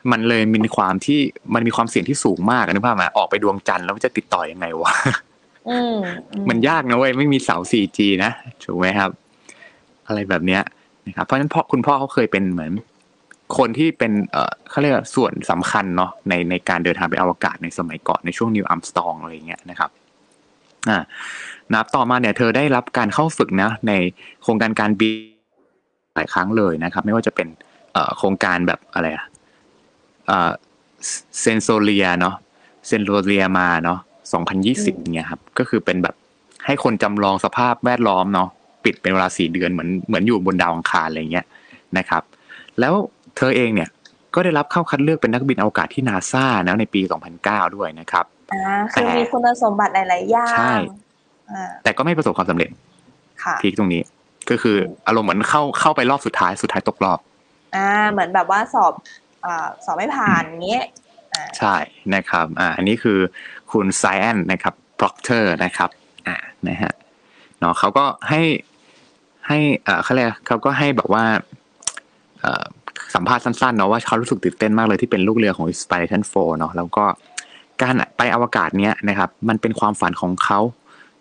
[0.08, 1.20] มมันเลยมีความที่
[1.54, 4.92] มันมีความเสี่ยงที่สูงมากอะนึกภาพไหมออกไปดวงจันทร์แล้วมันจะติดต่อยังไงวะ
[5.68, 5.96] อืม
[6.32, 8.30] อืมันยากนะเว้ยไม่มีเสา 4G นะ
[8.64, 9.10] ถูกไหมครับ
[10.06, 10.62] อะไรแบบเนี้ย
[11.06, 12.72] นะครับเพราะฉะนั้นพ่อคุณพ่อเขาเคยเป็นเหมือน
[13.58, 19.90] คนที่เป็นเอ่อเขาเรียกว่าส่วนสำคัญเนาะในในการเดินทางไปอวกาศในสมัยก่อนในช่วงนิวอัมสตองอะไรอย่างเงี้ยนะครับ
[20.88, 20.98] อ่า
[21.74, 23.92] นับต่อมาเนี่ย เธอได้รับการเข้าฝึกนะ ใน
[24.42, 25.14] โครงการการบิน
[26.14, 27.48] หลายครั้งเลยนะครับ ไม่ว่าจะเป็น
[27.92, 29.24] เอ่อโครงการแบบอะไรอะ
[30.28, 30.50] เอ่อ
[31.40, 32.34] เซนโซเลียเนาะ
[32.86, 33.98] เซนโซเลียมาเนาะ
[34.54, 36.14] 2020เนี่ยครับ ก็คือเป็นแบบ
[36.66, 38.48] ให้คนจำลองสภาพแวดล้อมเนาะ
[38.84, 41.46] ปิดเป็นเวลาสี่เดือนเหมือนเหมือนอยู่บนดาวอังคารอะไรเงี้ย
[41.98, 42.22] นะครับ
[42.80, 42.94] แล้ว
[43.36, 43.88] เธอเองเนี่ย
[44.34, 47.00] ก็ได้รับเข้าคัดเลือกเป็นนักบินอวกาศที่นาซานะในปี
[47.38, 50.72] 2009 ด้วยนะครับอ่าคือแต่มีคุณสมบัติหลาย ๆ อย่างใช่
[51.50, 52.70] อ่าแต่ก็ไม่ประสบความสำเร็จ
[53.42, 54.02] ค่ะพีคตรงนี้
[54.50, 57.18] ก็คืออารมณ์เหมือนเข้าเข้าไปรอบสุดท้ายสุดท้ายตกรอบ
[57.76, 59.27] อ่า เหมือนแบบว่าสอบอ่า
[59.84, 60.84] สอบไม่ผ่านอย่างเงี้ย
[61.34, 61.74] อ่าใช่
[62.14, 63.18] นะครับอ่าอันนี้คือ
[63.72, 65.90] คุณไซแอนนะครับ proctor นะครับ
[66.26, 66.36] อ่า
[66.68, 66.92] นะฮะ
[67.60, 68.42] เนาะเขาก็ให้
[69.48, 71.24] ให้เอ่อเขาเรียกเขาก็ให้แบบว่า
[72.40, 72.64] เอ่อ
[73.14, 77.04] สัมภาษณ์สั้นๆเนาะว่าเขารู้สึกตื่นเต้นมากเลยที่เป็นลูกเรือของ Inspiration 4เนาะแล้วก็
[77.82, 80.60] การไปอวกาศเนี้ยนะครับมันเป็นความฝันของเขา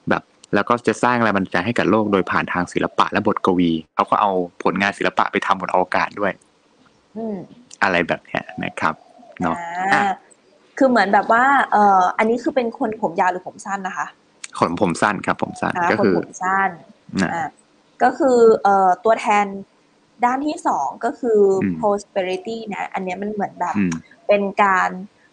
[0.10, 0.24] แบบ
[0.56, 4.32] แล้วก็จะสร้างแรงบันดาลใจให้กับโลกโดยผ่านทางศิลปะและบทกวีเขาก็เอา
[4.64, 6.32] ผลงานศิลปะไปทำบนอวกาศด้วย
[7.18, 7.38] อืม
[7.82, 8.96] อะไรแบบเนี้ยนะครับ
[9.42, 10.16] เนาะอ่าอะ
[10.78, 14.08] คือเหมือนแบบว่าเอ่ออันนี้คือเป็นคนผมยาวหรือผมสั้นนะคะ
[14.60, 16.70] ขนผมสั้นครับ ผมสั้นอ่าก็คนคือผมสั้น
[17.24, 17.48] นะอ่า
[18.04, 19.46] ก็คือเอ่อตัวแทน
[20.26, 23.92] ด้านที่สองก็คืออม prosperity นะ อันเนี้ยมันเหมือนแบบอืม
[24.28, 24.90] เป็นการ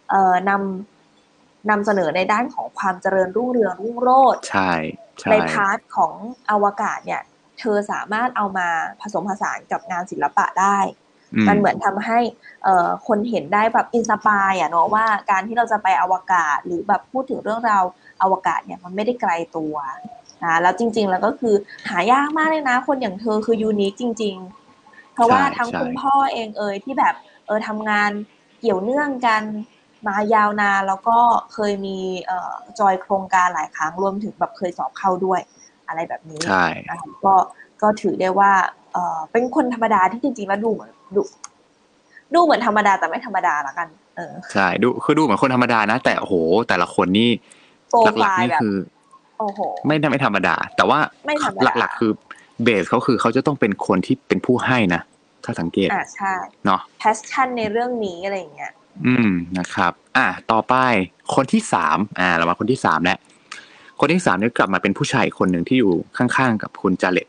[0.09, 4.71] เอ่อนำนำเสนอในด้านของความเจริญรุ่งเรืองรุ่งโรจน์ใช่
[5.19, 6.13] ใช่ใน partของ
[6.51, 7.21] อวกาศเนี่ย
[7.59, 8.67] เธอสามารถเอามา
[9.01, 10.77] ผสมผสานกับงานศิลปะได้
[11.47, 12.19] มันเหมือนทำให้
[12.63, 17.83] เอ่อคนเห็นได้แบบ inspire อะเนาะว่าการที่เราจะไปอวกาศหรือแบบพูดถึงเรื่องราว
[18.21, 19.75] อวกาศเนี่ยมันไม่ได้ไกลตัว
[20.43, 21.55] นะแล้วจริง ๆ แล้วก็คือ
[21.89, 24.35] หายากมากเลยนะ คนอย่างเธอคือยูนิคจริง
[24.75, 27.15] ๆ เพราะว่าใช่ทั้งใช่คุณพ่อเองเอ่ยที่แบบ
[27.47, 28.11] เออทำงาน
[28.59, 29.43] เกี่ยวเนื่องกัน
[30.07, 31.17] มายาวนานแล้วก็
[31.53, 35.41] เคยมีเอ่อจอยโครงการหลายครั้งรวมถึงแบบเคยสอบเข้าด้วย
[35.87, 37.35] อะไรแบบนี้ใช่นะคะก็
[37.81, 38.51] ก็ถือได้ว่า
[38.93, 41.21] เออเป็นคนธรรมดาที่จริงๆแล้วดูเหมือน ดู
[42.33, 43.87] ดูเหมือนธรรมดาแต่ไม่ธรรมดาละกัน
[44.17, 46.35] เออใช่ดูคือดูเหมือนคนธรรมดานะ แต่โอ้โห
[46.67, 47.29] แต่ละคนนี่
[47.89, 48.75] โปรหไฟลักๆล์นี่แบบคือ
[49.39, 52.11] โอ้โหไม่ได้ไม่ธรรมดา แต่ว่าไม่ธรรมดาหลักๆคือ
[52.63, 55.01] base เขาคือเขาจะต้องเป็นคนที่เป็นผู้ให้นะ
[55.43, 56.33] ถ้าสังเกตอ่าใช่
[56.65, 58.71] เนาะ passion ในเรื่องนี้อะไรอย่างเงี้ย
[59.05, 60.75] อืมนะครับ อะต่อไป
[61.35, 63.19] คนที่สามอ่าเรามาคนที่สามแล้ว
[63.99, 67.27] คนที่สามเนี่ยกลับมาเป็นผู้ชายอีกคนหนึ่งที่อยู่ข้างๆ กับคุณ Jared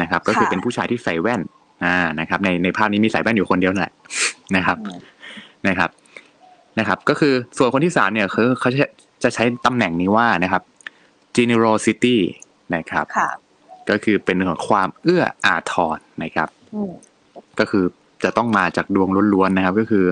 [0.00, 1.40] นะครับ ก็คือค่ะเป็นผู้ชายที่ใส่แว่น
[1.84, 3.94] อ่านะครับ ในในภาพนี้มีใส่แว่นอยู่คนเดียวนั่นแหละ
[4.56, 4.98] นะครับอืม
[5.68, 5.90] นะครับ
[6.78, 8.78] นะครับ ก็คือส่วนคนที่สามเนี่ยคือเขาจะ
[9.22, 10.62] จะใช้ตำแหน่งนี้ว่านะครับ
[11.36, 12.16] generosity
[12.74, 13.30] นะครับค่ะ
[13.90, 16.92] ก็คือเป็นเรื่องของความเอื้ออาทรนะครับอืม
[17.58, 17.84] ก็คือ
[18.24, 20.04] จะต้องมาจากดวงล้วนๆนะครับ ก็คือ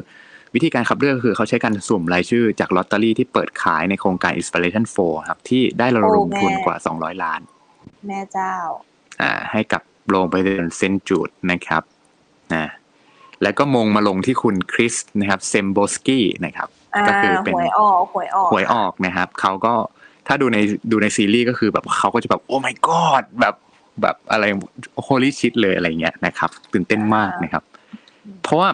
[0.55, 7.41] วิธีการขับเลือกก็คือเขาใช้การสุ่มรายชื่อจากลอตเตอรี่ที่เปิดขายในโครงการ Inspiration 4 ครับ ที่ได้ระดมทุนกว่า 200 ล้าน
[8.07, 8.53] แม่เจ้า
[9.23, 11.83] อ่า ให้กับ โรงพยาบาลเซนต์จูดนะครับ
[12.55, 12.67] นะ
[13.43, 19.75] แล้วก็มงมาลงที่คุณคริสนะครับเซมโบสกี้นะครับอ่าก็คือเป็นหวยออกหวยออกหวยออกนะครับเขาก็
[20.27, 20.59] ถ้าดูใน
[20.91, 23.55] ดูในซีรีส์ก็คือแบบเขาก็จะแบบโอ้ my god แบบ
[24.03, 24.45] แบบอะไร
[25.07, 27.63] holy shit เลยอะไรเงี้ยนะครับ ตื่นเต้นมากนะครับ
[28.43, 28.69] เพราะว่า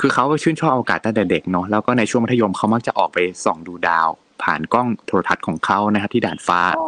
[0.00, 4.08] คือเขาชื่นชอบอวกาศตั้งแต่เด็กเนาะแล้วก็ในช่วงมัธยมเขามักจะออกไปส่องดูดาว
[4.42, 6.86] ผ่านกล้องโทรทัศน์ของเขานะครับที่ด่านฟ้าโอ้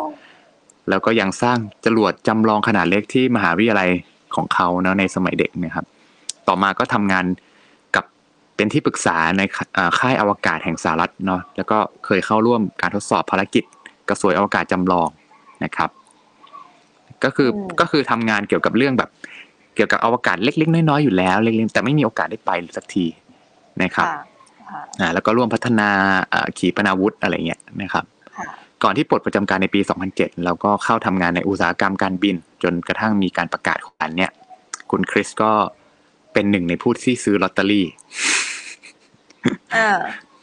[0.90, 3.90] แล้วก็ยังสร้างจรวดจำลองขนาดเล็กที่มหาวิทยาลัย
[4.34, 5.86] ของเขาเนาะในสมัยเด็กนะครับ
[6.48, 7.24] ต่อมาก็ทำงาน
[7.96, 8.04] กับ
[8.56, 13.64] เป็นที่ปรึกษาในค่าอ่าค่ายอวกาศแห่งสหรัฐเนาะแล้วก็เคยเข้าร่วมการทดสอบภารกิจ
[14.08, 15.08] กระสวยอวกาศจำลอง
[15.64, 15.90] นะครับ
[17.24, 19.10] ก็คืออก็คือทำงานเกี่ยวกับเรื่องแบบ
[19.74, 23.06] เกี่ยวกับอวกาศเล็ก ๆ น้อยๆอยู่แล้วเล็กๆแต่ไม่มีโอกาสได้ไปสักที
[23.82, 24.20] นะครับค่ะ
[24.70, 25.88] ค่ะอ่าแล้วก็ร่วมพัฒนา
[26.32, 28.19] อ่าขีปนาวุธอะไรเงี้ยนะครับค่ะ
[28.84, 29.80] ก่อนที่ปลดประจำการในปี
[30.12, 34.30] 2007 แล้วก็เข้าทำงานในอุตสาหกรรมการบิน จนกระทั่งมีการประกาศของอันเนี่ย
[34.90, 35.52] คุณคริสก็
[36.32, 37.86] เป็นหนึ่งในผู้ที่ซื้อลอตเตอรี่
[39.76, 39.98] อ่า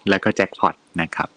[0.10, 1.30] แล้วก็แจ็คพอตนะครับ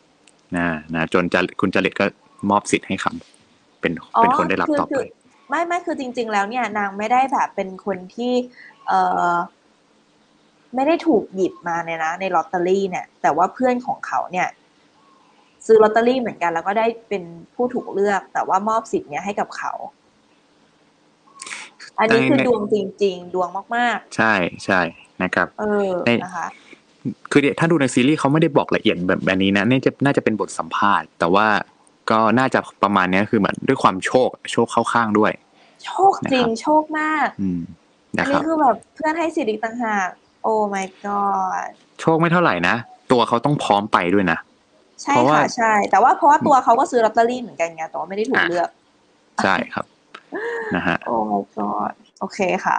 [0.57, 2.05] นะนะจนจะคุณจริตก็
[2.51, 5.01] มอบสิทธิ์ให้คำเป็นเป็นคนได้รับต่อไปคื
[5.49, 8.33] ไม่ไม่คือจริง ๆ แล้วเนี่ย นางไม่ได้แบบเป็นคนที่
[8.87, 8.93] เอ
[9.35, 9.37] อ
[10.75, 14.49] ไม่ได้ถูกหยิบมาเนี่ยนะในลอตเตอรี่เนี่ย แต่ว่าเพื่อนของเขาเนี่ย
[15.67, 17.23] ซื้อลอตเตอรี่เหมือนกัน แล้วก็ได้เป็น
[17.55, 19.73] ผู้ถูกเลือก แต่ว่ามอบสิทธิ์เนี่ยให้กับเขา
[21.99, 24.81] อันนี้คือในดวงจริง ๆ ดวงมากใช่ใช่
[25.23, 26.49] นะครับๆเออในนะคะ
[27.31, 31.47] คือเนี่ยถ้าดูในซีรีส์เขาไม่ได้บอกละเอียดแบบแบบนี้นะนี่จะน่าจะเป็นบทสัมภาษณ์ แต่ว่า
[32.11, 35.33] ก็น่าจะประมาณเนี้ยคือเหมือนด้วยความโชค โชคเข้าข้างด้วย
[35.85, 37.61] โชคจริงนะครับโชคมาก อืม
[38.19, 40.09] อันะนครันี้บคือแบบเพื่อนให้สิทธิ์อีกต่างหาก
[40.43, 41.69] โอ้ my god
[42.01, 42.75] โชคไม่เท่าไหร่นะ
[43.13, 44.39] ตัวเขาต้องพร้อมไปด้วยนะ
[45.03, 48.69] ใช่เพราะว่าค่ะใช่ แต่ว่าเพราะว่าตัวเขาก็ซื้อลอตเตอรี่เหมือนกันไงแต่ว่าไม่ได้ถูกอะเลือก
[49.45, 49.87] ใช่ครับ
[50.75, 52.77] นะฮะโอ้ my god โอเคค่ะ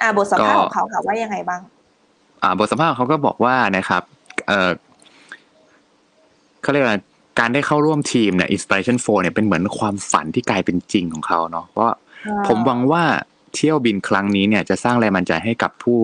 [0.00, 1.60] อ่าบทสัมภาษณ์ก็ของเขาค่ะว่ายังไงบ้าง
[2.42, 4.02] อ่า บทสัมภาษณ์ของเขาก็บอกว่านะครับ
[4.48, 4.70] เออ
[6.62, 6.98] เขาเรียกว่า
[7.38, 11.86] การได้เข้าร่วมทีมเนี่ย Inspiration 4เนี่ยเป็นเหมือนความฝันที่กลายเป็นจริงของเขาเนาะเพราะ
[12.48, 13.02] ผมหวังว่า
[13.54, 15.98] เที่ยวบินครั้งนี้เนี่ยจะสร้างแรงบันดาลใจให้กับผู้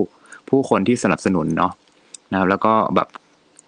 [0.49, 1.73] ผู้คนที่สนับสนุนเนาะ
[2.33, 3.09] นะครับแล้วก็แบบ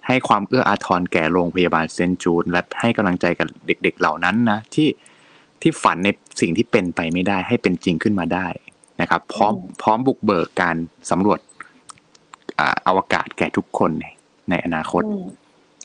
[0.08, 4.88] ให้ความเอื้ออาทรแก่โรงพยาบาลเซนต์จูดและให้กำลังใจกับเด็ก ๆ เหล่านั้นนะที่
[5.62, 6.08] ที่ฝันใน
[6.40, 8.46] สิ่งที่เป็นไปไม่ได้ให้เป็นจริงขึ้นมาได้
[9.00, 10.76] นะครับ พร้อมอืมพร้อมบุกเบิกการ
[11.10, 11.40] สำรวจ
[12.58, 14.06] อ่าอวกาศแก่ทุกคนใน
[14.50, 15.26] ในอนาคตอืม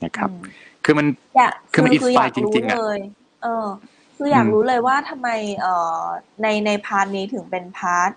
[0.04, 0.52] นะครับอืม
[0.84, 1.08] คือมัน
[1.38, 3.00] อยากคือมันคืออยาก inspire จรู้ริงๆอะเลย
[3.44, 3.68] เออ
[4.18, 5.30] คืออยากอืมรู้เลยว่าทำไม
[5.62, 6.02] เอ่อ
[6.42, 8.12] ในใน part นี้ถึงเป็นพาร์ท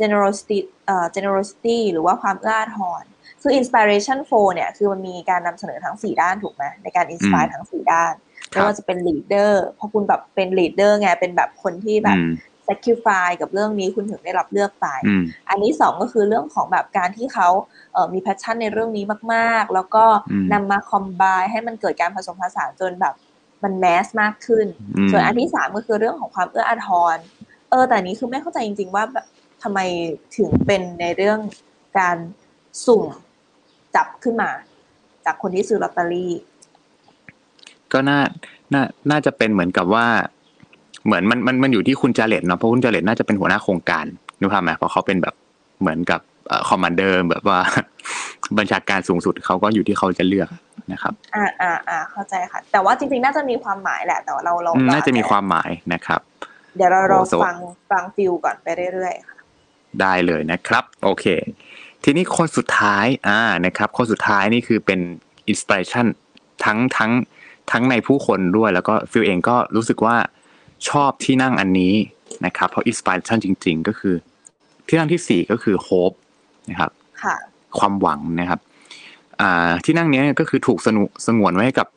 [0.00, 3.02] generosity เอ่อ generosity หรือว่าความเอื้ออาทร
[3.46, 8.12] คือ inspiration 4เนี่ยคือมันมีการนำเสนอทั้งสี่ด้านถูกไหมในการ inspire ทั้งสี่ด้าน
[8.52, 12.32] คไม่รับว่าจะเป็น leader เพราะคุณแบบเป็น leader ไงเป็นแบบคนที่แบบอืม
[12.68, 17.48] sacrifice กับเรื่องนี้คุณถึงได้รับเลือกไปอืมอันนี้สองก็คือเรื่องของแบบการที่เขา
[17.92, 19.04] เอ่อมี passion ในเรื่องนี้
[19.34, 23.14] มาก ๆ แล้วก็อืมนำมา combine ให้มันเกิดการผสมผสานจนแบบ
[23.64, 27.16] มัน mass มากขึ้นอืมส่วนอันที่สามก็คือเรื่องของความเอื้ออาทร
[27.70, 29.26] เออ แต่อันนี้คือไม่เข้าใจจริง ๆ ว่าแบบ
[29.62, 29.78] ทำไม
[30.36, 31.38] ถึงเป็นในเรื่อง
[31.98, 32.16] การ
[32.86, 33.04] สุ่ม
[33.96, 34.50] จับขึ้นมา
[35.24, 36.32] จากคนที่ซื้อลอตเตอรี่
[37.92, 38.20] ก็น่า
[38.74, 40.06] น่าน่าจะเป็นเหมือนกับว่า
[41.04, 44.04] เหมือนมันมันมันอยู่ที่คุณ Jared เนาะเพราะคุณ Jared น่าจะเป็นหัวหน้าโครงการ
[44.38, 45.34] นึกภาพไหมเพราะเขาเป็นแบบ
[45.80, 46.20] เหมือนกับ
[46.68, 47.60] commander แบบว่า
[48.58, 50.48] บัญชาการสูงสุดเขาก็อยู่ที่เขาจะเลือก
[50.92, 56.20] นะครับ อ่าอ่าอ่าเข้าใจค่ะ แต่ว่าจริงๆ น่าจะมีความหมายแหละ แต่ว่าเราเราอืมเราน่าจะมีความหมายนะครับ
[56.76, 57.56] เดี๋ยวเรารอโอ้โหฟัง
[57.90, 59.38] ฟังฟิลก่อนไปเรื่อยๆค่ะ
[60.00, 61.24] ได้เลยนะครับ โอเค
[62.04, 65.00] ทีนี้คนสุดท้ายอ่านะครับคนสุดท้ายนี่คือเป็น
[65.48, 66.06] inspiration
[66.64, 67.12] ทั้งทั้ง
[67.70, 70.16] ทั้งในผู้คนด้วย แล้วก็ฟิลเองก็รู้สึกว่า
[70.88, 71.94] ชอบที่นั่งอันนี้
[72.46, 74.14] นะครับ เพราะ inspiration จริง ๆ ก็คือ
[74.88, 76.12] ที่นั่งที่สี่ก็คือ hope
[76.70, 76.90] นะครับ
[77.22, 77.36] ค่ะ
[77.78, 78.60] ความหวังนะครับ
[79.40, 81.88] อ่าที่นั่งเนี้ยก็คือถูกสนุสงวนไว้ให้กับ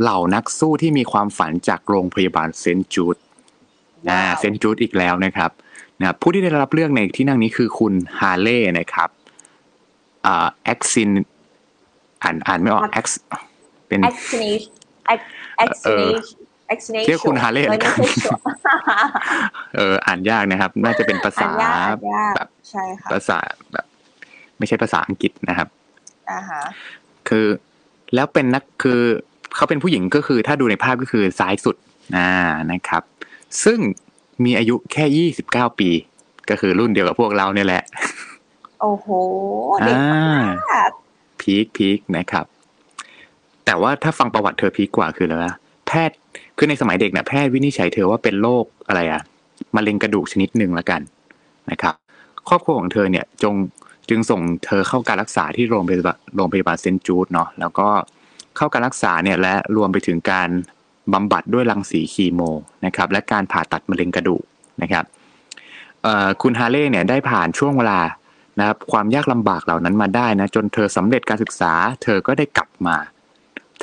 [0.00, 3.16] เหล่านักสู้ที่มีความฝันจากโรงพยาบาลเซนต์จูด
[4.10, 5.50] อ่าว้าวเซนต์จูดอีกแล้วนะครับ
[5.98, 9.08] นะครับผู้ที่ได้รับเลือกในที่นั่งนี้คือคุณฮาเล่นะครับ
[10.26, 11.10] อ่าแอ็กซิน
[12.22, 13.06] อ่านอ่านไม่ออกแอ็ก
[13.88, 14.72] เป็น vaccination
[15.60, 16.22] vaccination
[16.70, 18.42] vaccination ชื่อคุณฮาเล่ไม่นะครับไม่ใช่ชัวร์
[19.76, 23.38] เอออ่านยากนะครับ น่าจะเป็นภาอ่าษานยากอ่านยากแบบใช่ค่ะภาษา
[23.72, 23.86] แบบ
[24.58, 25.68] ไม่ใช่ภาษาอังกฤษนะครับ
[26.30, 26.62] อ่าฮะ
[27.28, 27.46] คือ
[28.14, 29.00] แล้วเป็นนักคือ
[29.54, 31.76] เขาเป็นผู้หญิงก็คือ ถ้าดูในภาพก็คือซ้ายสุด
[32.16, 32.30] อ่า
[32.72, 33.02] นะครับ
[33.64, 33.78] ซึ่ง
[34.44, 35.90] มีอายุแค่ยี่สิบเก้าปี
[36.50, 37.82] ก็คือรุ่นเดียวกับพวกเราเนี่ยแหละ
[38.80, 39.06] โอ้โห
[39.86, 40.24] เด็กอ่า
[40.70, 40.90] มาก
[41.40, 42.44] peak peak นะครับ
[43.64, 45.54] แต่ว่าถ้าฟังประวัติเธอ peak กว่าคืออะไรวะ
[45.86, 46.16] แพทย์
[46.56, 49.22] คือในสมัยเด็กเนี่ยแพทย์วินิจฉัยเธอว่าเป็นโรคอะไรอะ
[49.76, 51.00] มะเร็งกระดูกชนิดหนึ่งละกัน
[51.70, 51.94] นะครับ
[52.48, 53.54] ครอบครัวของเธอเนี่ยจง
[54.08, 57.88] จึงส่งเธอเข้าการรักษาที่โรงพยาบาลโรงพยาบาลเซนต์จูดเนาะแล้วก็
[58.56, 60.48] เข้าการรักษาเนี่ยและรวมไปถึงการ
[61.12, 62.40] บำบัดด้วยรังสีคีโม
[62.86, 64.42] นะครับ และการผ่าตัดมะเร็งกระดูก
[64.82, 65.04] นะครับ
[66.02, 68.00] เอ่อคุณฮาเล่เนี่ยได้ผ่านช่วงเวลา
[68.60, 72.96] นะครับความยากลำบากเหล่านั้นมาได้นะจนเธอสำเร็จการศึกษา เธอก็ได้กลับมา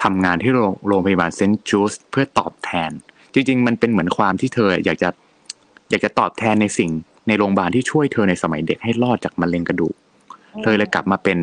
[0.03, 2.91] ทำงานที่โรงโรงพยาบาลเซนต์จูดเพื่อตอบแทน
[3.33, 5.09] จริง ๆ มันเป็นเหมือนความที่เธออยากจะ
[5.89, 6.89] อยากจะตอบแทนในสิ่ง
[7.27, 9.95] ในโรงพยาบาลที่ช่วยเธอในสมัยเด็กให้รอดจากมะเร็งกระดูก
[10.63, 11.37] เธอเลยกลับมาเป็น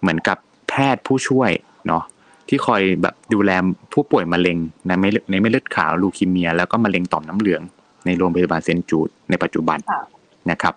[0.00, 1.50] เหมือนกับแพทย์ผู้ช่วย
[1.86, 2.02] เนาะ
[2.48, 3.50] ที่คอยแบบดูแล
[3.92, 7.62] ผู้ป่วยมะเร็งในเม็ดในเม็ดเลือดขาวลูคีเมีย แล้วก็มะเร็งต่อมน้ำเหลือง
[8.06, 10.02] ในโรงพยาบาลเซนต์จูดในปัจจุบันค่ะ
[10.50, 10.74] นะครับ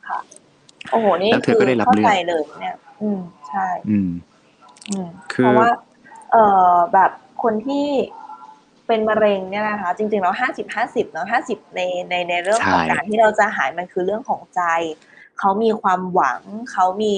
[0.92, 4.10] โอ้โหนี่แล้วเธอก็ได้รับเข้าเลือกใจเลยเนี่ย อืมใช่ อืม
[4.90, 5.70] อืมคือเพราะว่า
[6.32, 7.12] เอ่อแบบ
[7.44, 7.88] คนที่
[8.88, 14.62] เป็นมะเร็งเนี่ยนะคะ จริงๆแล้วห้าสิบห้าสิบเนาะห้าสิบในในในเรื่องของใช่การที่เราจะหายมันคือเรื่องของใจ
[15.40, 17.14] เขามีความหวังเขามี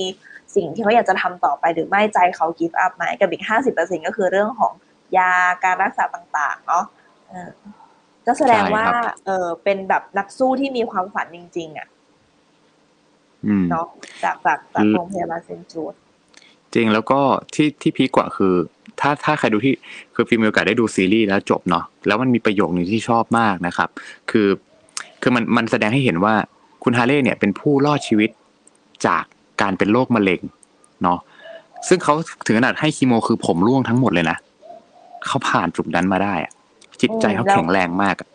[0.56, 4.74] สิ่งที่เขาอยากจะทำต่อไปหรือไม่ใจเขา give up ไหมกับอีกห้าสิบเปอร์เซ็นก็คือเรื่องของ
[5.17, 6.84] ยาการรักษาต่าง ๆ เนาะ
[7.28, 7.50] เออ
[8.26, 8.86] ก็แสดงว่า
[9.26, 12.00] เออเป็นแบบนักสู้ที่มีความฝันจริง ๆ อะอืม
[13.71, 13.86] เนาะ
[14.23, 15.93] จากจากจากอืมโรงพยาบาลเซนต์จูด
[16.73, 17.19] จริงแล้วก็
[17.54, 18.54] ที่ที่พีคกว่าคือ
[18.99, 19.73] ถ้าถ้าใครดูที่
[20.15, 23.89] คือฟิล์มมีโอกาสได้ดูซีรีส์แล้วจบเนาะแล้วมันมีประโยคหนึ่งที่ชอบมากนะครับ
[24.32, 24.47] คือ
[25.21, 26.36] คือมันมันแสดงให้เห็นว่า
[26.84, 28.30] คุณฮาเล่เนี่ยเป็นผู้รอดชีวิต
[29.08, 29.23] จาก
[29.62, 30.41] การเป็นโรคมะเร็ง
[31.04, 31.19] เนาะ
[31.88, 32.13] ซึ่งเขา
[32.45, 34.38] ถึงขนาดให้คีโมคือผมร่วงทั้งหมดเลยนะ
[35.27, 36.51] เขาผ่านจุดนั้นมาได้อะ
[37.01, 38.27] จิตใจเขาอืมแล้วแข็งแรงมากอะ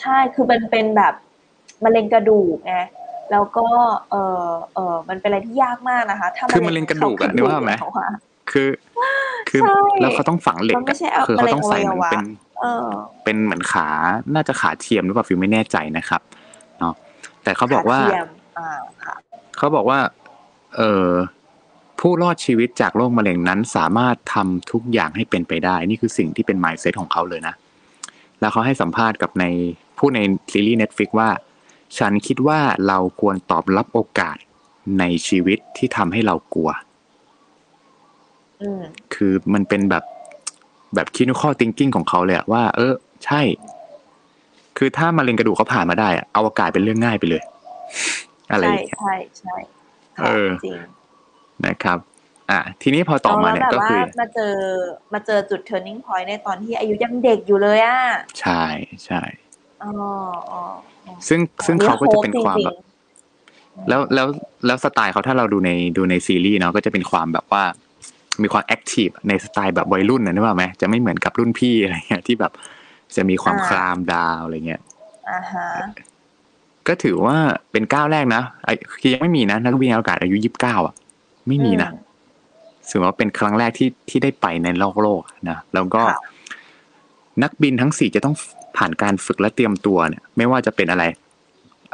[0.00, 1.14] ใช่คือมันเป็นแบบ
[1.84, 2.74] มะเร็งกระดูกไง
[3.32, 3.66] แล้วก็
[4.10, 8.08] เออเออมันเป็นอะไรที่ยากมากนะคะ ถ้าคือมะเร็งกระดูกอะนึกภาพไหมเขาอะ
[8.50, 8.68] คือ
[9.48, 12.24] คือใช่แล้วเขาต้องฝังเหล็กมันไม่อะใช่เอาคือเขาต้องใส่เหมือนมะเร็งอวัยวะเป็น
[12.60, 12.86] เออ
[13.24, 13.88] เป็นเหมือนขา
[14.34, 16.20] น่าจะขาเทียมหรือเปล่าฟิวไม่แน่ใจนะครับ
[16.78, 16.94] เนาะ
[17.44, 18.70] แต่เขาบอกว่าขเทียมอ่า
[19.04, 19.14] ค่ะ
[19.58, 19.98] เขาบอกว่า
[20.76, 21.08] เออ
[22.00, 27.54] ผู้รอดชีวิตจากโรคมะเร็งนั้นสามารถทำทุกอย่างให้เป็นไปได้ นี่คือสิ่งที่เป็น mindset ของเขาเลยนะ
[28.40, 29.44] แล้วเขาให้สัมภาษณ์กับใน
[29.98, 30.18] ผู้ใน
[30.52, 31.28] ซีรีส์ Netflix ว่า
[31.98, 34.36] ฉันคิดว่าเราควรตอบรับโอกาส
[34.98, 36.70] ในชีวิตที่ทำให้เรากลัว
[38.60, 38.82] อืม
[39.14, 40.04] คือมันเป็นแบบ
[40.94, 42.92] แบบคิดข้อ thinking ของเขาเลยอะว่า เออ
[43.24, 43.40] ใช่
[44.78, 47.42] คือถ้ามะเร็งกระดูกเขาผ่านมาได้อะอวกาศเป็นเรื่องง่ายไปเลย
[48.52, 49.56] อะไรอใช่ย่างเงี้ยใช่ใช่
[50.18, 50.78] ค่ะเออจริง
[51.66, 51.98] นะครับ
[52.50, 54.54] อะทีนี้พอต่อมาเนี่ยแล้วก็แบบว่าคือมาเจอ
[55.12, 58.00] มาเจอจุด turning point ในตอนที่อายุยังเด็กอยู่เลยอะ
[58.40, 58.62] ใช่
[59.04, 59.20] ใช่
[59.82, 59.90] อ๋อ
[60.52, 60.62] อ๋อ
[60.97, 60.97] อ๋อ
[61.28, 62.76] ซึ่งซึ่งเขาก็จะเป็นความจริงๆแบบ
[63.88, 64.26] แล้วแล้ว
[64.66, 67.64] แล้วสไตล์เขาถ้าเราดูในดูในซีรีส์เนาะก็จะเป็นความแบบว่า
[68.42, 72.52] มีความแอคทีฟในสไตล์แบบวัยรุ่นนะนึกว่าไหมจะไม่เหมือนกับรุ่นพี่อะไรเงี้ยที่แบบ
[73.16, 74.80] จะมีความอ่าคลามดาวอะไรเงี้ย
[75.30, 75.68] อ่าฮะ
[76.88, 77.36] ก็ถือว่า
[77.72, 80.94] เป็นก้าวแรกนะไอ้คือยังไม่มีนะ นักบินอวกาศอายุยี่สิบเก้าอะ
[81.48, 81.98] ไม่มีนะอื
[82.90, 86.18] ถือว่าเป็นครั้งแรกที่ที่ได้ไปในโลกโลกนะแล้วก็ค่ะ
[87.42, 88.34] นักบินทั้งสี่จะต้อง
[88.78, 91.04] ผ่านการฝึกและเตรียมตัวเนี่ย ไม่ว่าจะเป็นอะไร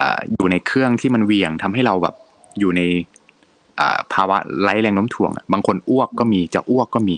[0.01, 2.15] อ่าอยู่ในเครื่องที่มันเหวียงทำให้เราแบบ
[2.59, 2.81] อยู่ใน
[3.81, 7.17] อ่าภาวะไร้แรงโน้มถ่วงอะบางคนอ้วกก็มีจะอ้วกก็มี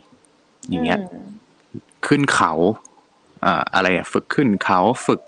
[0.71, 1.01] อย่างเงี้ยม
[2.07, 2.53] ขึ้นเขา
[3.43, 5.21] เอ่ออะไรอะฝึกขึ้นเขาฝึก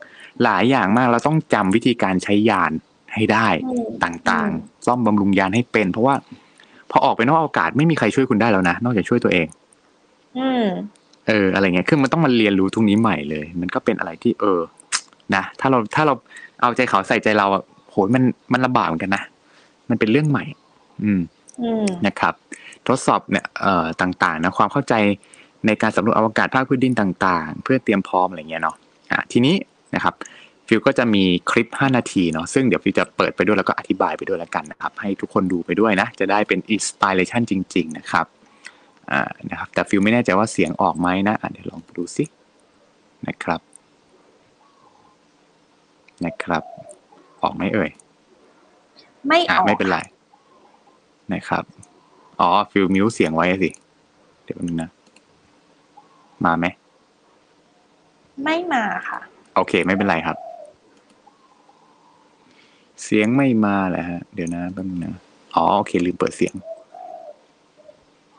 [0.44, 2.72] หลายอย่างมากเราต้องจำวิธีการใช้ยาน
[3.14, 6.14] ให้ได้อืมต่างๆ ซ่อมบำรุงยานให้เป็น เพราะว่า
[6.90, 9.46] พอออกไปนอกอากาศไม่มีใครช่วยคุณได้แล้วนะนอกจากช่วยตัวเอง
[10.38, 10.64] อืม
[11.28, 14.60] เอออะไรเงี้ยคือมันต้องมาเรียนรู้ทุกนี้ใหม่เลย มันก็เป็นอะไรที่ เออ
[15.34, 16.14] นะถ้าเราถ้าเรา
[16.60, 19.22] เอาใจเขาใส่ใจเราอะโหยมันมันลำบากเหมือนกันนะ
[19.90, 20.44] มันเป็นเรื่องใหม่
[21.02, 21.20] อืม
[21.62, 22.34] อืมนะครับ
[22.86, 24.94] ทดสอบเนี่ยเอ่อต่างๆนะความเข้าใจ
[25.66, 28.76] ในการสำรวจอวกาศภาคพื้นดินต่าง ๆ เพื่อเตรียมพร้อมอะไรเงี้ยเนาะ
[29.12, 29.54] อะทีนี้
[29.94, 30.14] นะครับ
[30.66, 38.26] ฟิวก็จะมีคลิป 5 นาทีเนาะซึ่งเดี๋ยวฟิวจะเปิดไปด้วยแล้วก็อธิบายไปด้วยแล้วกันนะครับ ให้ทุกคนดูไปด้วยนะ จะได้เป็นอินสปิเรชันจริง ๆ นะครับ
[39.12, 42.24] อ่านะครับแต่ฟิวไม่แน่ใจว่าเสียงออกไหมนะอะเดี๋ยวลองดูสิ
[43.26, 43.60] นะครับ
[46.24, 46.62] นะครับ
[47.42, 47.90] ออกไหมเอ่ย
[49.26, 49.98] ไม่ออะอกไม่เป็นไร
[51.32, 51.64] นะครับ
[52.40, 53.70] อ๋อฟิลมิวเสียงไว้สิ
[54.44, 54.90] เดี๋ยวนึงนะ
[56.44, 56.66] มาไหม
[58.44, 59.20] ไม่มาค่ะ
[59.54, 60.36] โอเค ไม่เป็นไรครับ
[63.02, 65.14] เสียงไม่มาแหละฮะ เดี๋ยวนะแป๊บนึงนะ
[65.54, 66.54] อ๋อ โอเค ลืมเปิดเสียง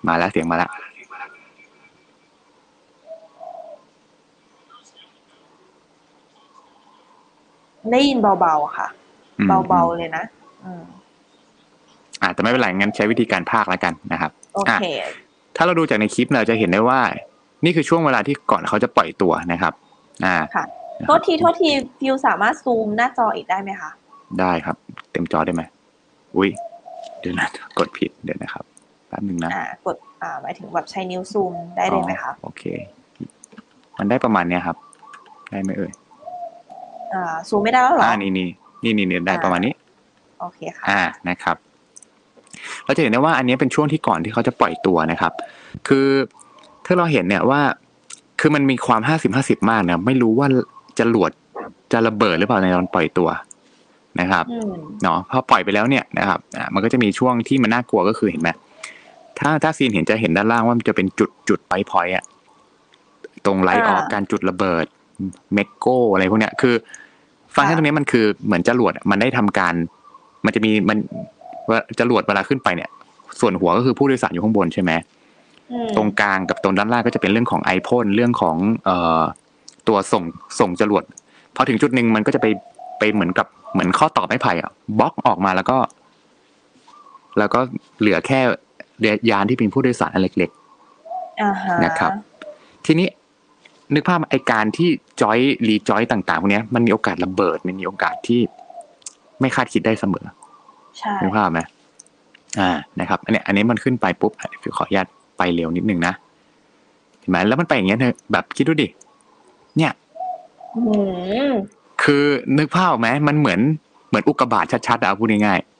[0.08, 0.72] มาแล้วเสียงมาแล้ว
[7.92, 8.88] ได้ยินเบาๆค่ะ
[9.40, 10.24] อืมเบาๆเลยนะ
[10.66, 10.84] อืม
[12.22, 14.86] อ่าแต่ไม่เป็นไรงั้นใช้วิธีการพากย์แล้วกันนะครับโอเค
[15.56, 17.02] ถ้าเราดูจากในคลิปเราจะเห็นได้ว่า
[17.66, 19.74] นี่คือช่วงเวลาที่ก่อนเขาจะปล่อยตัวนะครับ
[20.26, 20.66] อ่าค่ะ
[21.06, 23.90] โทษทีโทษทีฟิวสามารถซูมหน้าจออีกได้ไหมคะ
[24.40, 24.76] ได้ครับ
[25.12, 25.62] เต็มจอได้ไหม
[26.38, 26.50] อุ้ย
[27.20, 27.48] เดี๋ยวนะ
[27.80, 28.64] กดผิดเดี๋ยวนะครับ
[29.10, 32.63] แป๊บนึงนะอ่ากดอ่าหมายถึงแบบใช้นิ้วซูมได้เลยไหมคะอ๋อโอเค
[33.98, 34.78] มันได้ประมาณเนี้ยครับ
[35.52, 35.91] ได้ไหมเอ่ย
[37.13, 38.48] อ่าซูมไม่ได้แล้วเหรออ่านี่นี่
[38.84, 39.74] นี่นี่นี่ได้ประมาณนี้
[40.39, 41.56] โอเคค่ะอ่านะครับ
[42.86, 45.34] เราจะเห็นได้ว่าอันนี้เป็นช่วงที่ก่อนที่เขาจะปล่อยตัวนะครับ
[45.88, 46.08] คือ
[46.86, 47.62] ถ้าเราเห็นเนี่ยว่า
[48.39, 50.48] คือมันมีความห้าสิบห้าสิบมากนะไม่รู้ว่า
[51.00, 51.32] จะหลวด
[51.91, 53.30] จะระเบิดหรือเปล่าในตอนปล่อยตัว
[54.19, 58.50] นะครับอืมเนาะพอปล่อยไปแล้วเนี่ยนะครับอ่ามันก็จะมีช่วงที่มันน่ากลัวก็คือเห็นไหม
[59.39, 62.23] ถ้าถ้า scene เห็นจะเห็นด้านล่างว่ามันจะเป็นจุดจุดไปพอยอะ
[63.45, 64.86] ตรง liftoff อ่าการจุดระเบิด
[65.54, 66.75] MECO อะไรพวกเนี้ยคือ
[67.56, 69.73] ฟังก์ชันตรงนี้มันคือเหมือนจรวดอะมันได้ทำการ
[70.45, 70.97] มันจะมีมัน
[71.69, 72.89] ว่าจรวดเวลาขึ้นไปเนี่ย
[73.39, 74.91] ส่วนหัวก็คือผู้โดยสารอยู่ข้างบนใช่ไหม
[75.71, 79.21] อืมตรงกลางกับตรงด้านล่างก็จะเป็นเรื่องของไอพ่นเรื่องของเอ่อ
[79.88, 80.23] ตัวส่ง
[80.60, 81.04] ส่งจรวด
[81.56, 82.47] พอถึงจุดหนึ่งมันก็จะไป
[82.99, 85.78] ไปเหมือนกับเหมือนข้อต่อไม้ไผ่อะบล็อกออกมาแล้วก็
[87.39, 87.60] แล้วก็
[87.99, 88.56] เหลือแค่เรือ
[89.30, 90.52] ยานที่เป็นผู้โดยสารอันเล็ก
[91.42, 93.08] อ่าฮะนะครับๆทีนี้
[93.94, 94.90] นึกภาพไอการที่
[95.22, 98.42] จอยรีจอยต่างๆพวกเนี้ยมันมีโอกาสระเบิดมันมีโอกาสที่
[99.40, 100.26] ไม่คาดคิดได้เสมอ
[100.98, 101.60] ใช่นึกภาพไหม
[102.60, 105.08] อ่านะครับอันเนี้ยอันนี้มันขึ้นไปปุ๊บอะเดี๋ยวขออนุญาต
[105.38, 106.14] ไปเร็วนิดนึงนะ
[107.20, 108.88] เห็นไหมแล้วมันไปอย่างเงี้ยเธอแบบคิดดูดิ
[109.78, 109.92] เนี่ย
[110.76, 110.82] อื
[111.50, 111.52] ม
[112.04, 112.26] คือ
[112.58, 113.60] นึกภาพออกไหมมันเหมือน
[114.10, 115.79] เหมือนอุกกาบาตชัดๆอะพูดง่ายๆ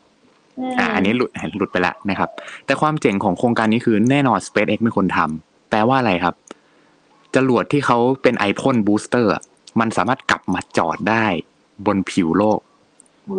[0.80, 2.30] อ่าอันนี้หลุดหลุดไปแล้วนะครับ
[2.66, 6.36] แต่ความเจ๋งของโครงการนี้คือแน่นอน SpaceX เป็นคนทำแปลว่าอะไรครับ
[7.36, 9.32] จรวดที่เขาเป็นไอพ่น booster
[9.80, 11.26] มันสามารถกลับมาจอดได้
[11.86, 12.60] บนผิวโลก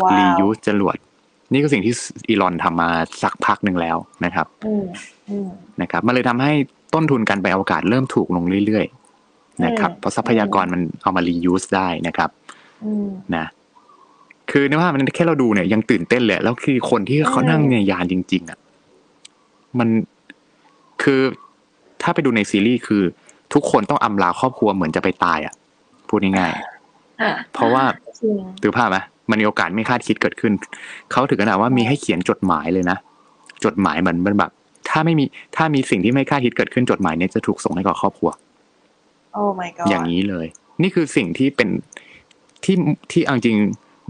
[0.01, 0.97] ว้าว reuse จรวด
[1.53, 1.95] นี่คือสิ่งที่
[2.29, 2.91] อีลอนทำมา
[3.23, 4.85] สักพักหนึ่งแล้วนะครับอืม
[5.31, 5.49] อืม
[5.83, 6.53] นะครับ มันเลยทำให้
[6.95, 12.31] ต้นทุนการไปอวกาศเริ่มถูกลงเรื่อยๆนะครับอืมเพราะทรัพยากรมันเอามา reuse ได้นะครับ
[12.85, 13.47] อืมนะ
[14.51, 18.59] คือนึกว่ามันแค่เราดูเนี่ยยังตื่นเต้นเลยแล้วคือคนที่เขาอืมนั่งในยานจริง ๆอะ
[19.79, 19.89] มัน
[21.03, 21.21] คือ
[22.03, 23.03] ถ้าไปดูในซีรีส์คือ
[23.55, 25.55] ทุกคนต้องอำลาครอบครัวเหมือนจะไปตายอะ
[26.09, 27.85] พูดง่ายๆเพราะว่า
[28.21, 28.97] จริงถือภาพไหม
[29.31, 30.53] มันมีโอกาสไม่คาดคิดเกิดขึ้น
[31.11, 32.99] เขาถึงขนาดว่ามีให้เขียนจดหมายเลยนะ
[33.65, 34.51] จดหมายเหมือนมันแบบ
[34.89, 35.25] ถ้าไม่มี
[35.57, 38.31] ถ้ามีสิ่งที่ไม่คาดคิดเกิดขึ้นจดหมายเนี้จะถูกส่งให้กับครอบครัว
[39.33, 40.47] โอ้ my god อย่างนี้เลย
[40.83, 41.69] นี่คือสิ่งที่เป็น
[42.65, 42.77] ที่
[43.13, 43.59] ที่เอาจริง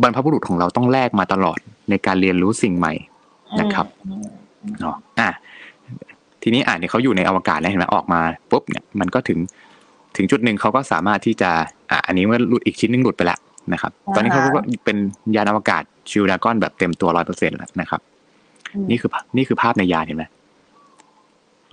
[0.02, 1.58] บรรพบุรุษของเราต้องแลกมาตลอด
[1.90, 2.92] ในการเรียนรู้สิ่งใหม่
[3.60, 4.28] นะครับอืม
[4.80, 5.30] เนาะอะ
[6.42, 8.20] ทีนี้อ่านเนี่ยเขาอยู่ในอวกาศแล้วเห็นไหมออกมา
[8.50, 9.38] ปุ๊บเนี่ยมันก็ถึง
[10.16, 11.50] ถึงจุดหนึ่งเขาก็สามารถที่จะ
[11.90, 13.38] อะอันนี้มันหลุดอีกชิ้นหนึงหลุดไปแล้ว
[13.72, 14.96] นะครับ ตอนนี้เขาก็เป็น
[15.36, 18.00] ยานอวกาศชิวดากอนแบบเต็มตัวร้อยเปอร์เซ็นต์แล้วนะครับ
[18.74, 20.24] อืมนี่คือนี่คือภาพในยานเห็นไหม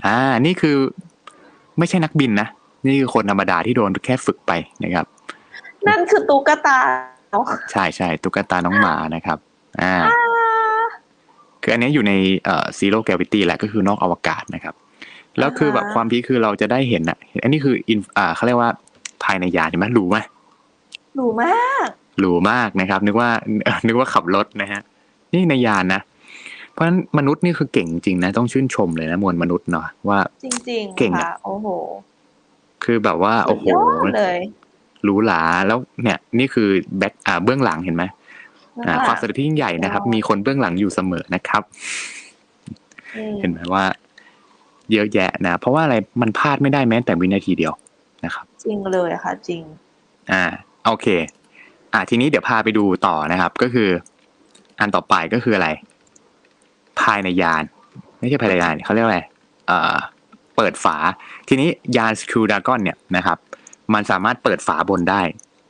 [0.05, 0.75] อ่า นี่คือ
[1.78, 2.47] ไม่ใช่นักบินนะ
[2.86, 4.51] นี่คือคนธรรมดาที่โดนแค่ฝึกไป
[4.84, 5.05] นะครับ
[5.88, 6.78] นั่นคือตุ๊กตา
[7.71, 9.38] ใช่ใช่ตุ๊กตาน้องหมานะครับ
[9.81, 9.95] อ่า
[11.61, 12.13] คืออันนี้อยู่ใน
[12.45, 14.75] เอ่อซีโร่แกวิตี้แหละก็คือนอกอวกาศนะครับ
[15.39, 18.71] แล้วคือแบบอ่าฮะความพีคคือเราจะได้เห็นอะ อันนี้คืออินอ่าเขาเรียกว่า
[19.23, 20.17] ภายในยานเห็นไหมหรูไหม
[21.15, 21.88] หรูมาก
[22.19, 23.29] หรูมากนะครับ นึกว่า
[23.88, 24.81] นึกว่าขับรถนะฮะ
[25.33, 26.01] นี่ในยานนะ
[26.71, 31.67] เพราะฉะนั้นมนุษย์นี่คือเก่งจริงนะต้องชื่นชมเลยนะมวลมนุษย์เนาะว่าจริงเก่งๆอะค่ะโอ้โห
[32.83, 34.39] คือแบบว่า โอ้โหสุดยอดเลย
[35.03, 38.03] หรูหราแล้วเนี่ยนี่คือแบ็คอ่าเบื้องหลังเห็นไหม
[38.87, 41.63] อ่านะคะความสำเร็จที่ยิ่งใหญ่นะครับว้าวมีคนเบื้องหลังอยู่เสมอนะครับ
[43.15, 43.85] อืมเห็นไหมว่า
[44.91, 47.73] เยอะแยะนะเพราะว่าอะไรมันพลาดไม่ได้แม้แต่วินาทีเดียว
[48.25, 49.61] นะครับ จริงเลยค่ะ จริง
[50.31, 50.43] อ่า
[50.85, 51.07] โอเค
[51.93, 53.89] อ่าทีนี้เดี๋ยวพาไปดูต่อนะครับ ก็คือ
[54.79, 55.69] อันต่อไปก็คืออะไร
[57.01, 57.63] ภายในยาน
[58.19, 59.21] ไม่ใช่ภายในยานเขาเรียกว่าอะไร
[59.67, 59.95] เอ่อ
[60.55, 60.95] เปิดฝา
[61.47, 63.37] ทีนี้ยานสคูดากอนเนี่ยนะครับ
[63.93, 65.21] มันสามารถเปิดฝาบนได้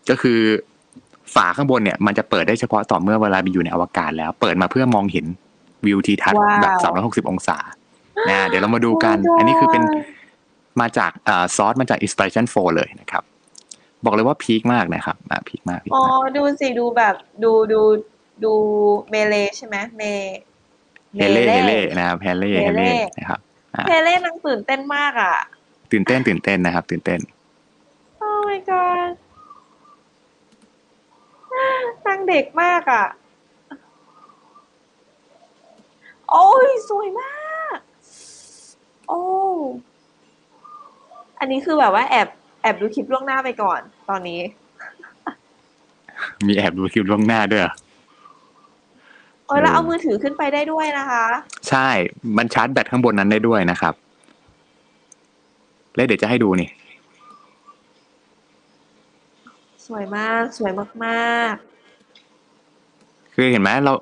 [0.09, 0.39] ก็คือ
[1.35, 5.25] ฝาข้างบนเนี่ย มันจะเปิดได้เฉพาะต่อเมื่อเวลาไปอยู่ในอวกาศแล้ว เปิดมาเพื่อมองเห็น
[5.85, 6.75] วิวทิวทัศน์ว้าวแบบ
[7.25, 7.57] 360 องศา
[8.29, 9.83] นะเดี๋ยวเรามาดูกัน อันนี้คือเป็น
[10.81, 13.23] มาจากอ่าซอสมาจาก Inspiration 4 เลยนะครับ
[14.05, 17.81] บอกเลยว่าพีคมากนะครับอ่าพีคมากพีคอ๋อมากดูสิดูแบบดูดู
[18.43, 18.53] ดู
[19.09, 20.03] เมเลใช่ไหมเม
[21.17, 23.39] เฮเล่เฮเล่นะครับเฮเล่เฮเฮเล่เล่นะครับ
[23.87, 25.35] เมเล่นางตื่นเต้นมากอะ
[25.91, 27.19] ตื่นเต้นตื่นเต้นนะครับ ตื่นเต้น
[28.19, 29.11] โอ้ my god
[32.05, 33.05] นางเด็กมากอะ
[36.29, 37.77] โอ้ย สวยมาก
[39.07, 39.21] โอ้
[41.39, 42.27] อันนี้คือแบบว่าแอบ
[42.61, 44.41] แอบดูคลิปล่วงหน้าไปก่อน ตอนนี้
[46.47, 47.73] มีแอบดูคลิปล่วงหน้าด้วยเหรอ
[49.45, 51.25] โอ้ยแล้วเออเอามือถือขึ้นไปได้ด้วยนะคะ
[51.69, 51.87] ใช่
[52.37, 53.93] มันชาร์จแบตข้างบนนั้นได้ด้วยนะครับ
[55.95, 56.69] แล้วเดี๋ยวจะให้ดูนี่
[59.87, 60.71] สวยมากสวย
[61.05, 61.53] มาก
[63.33, 63.93] คือเห็นไหมเรา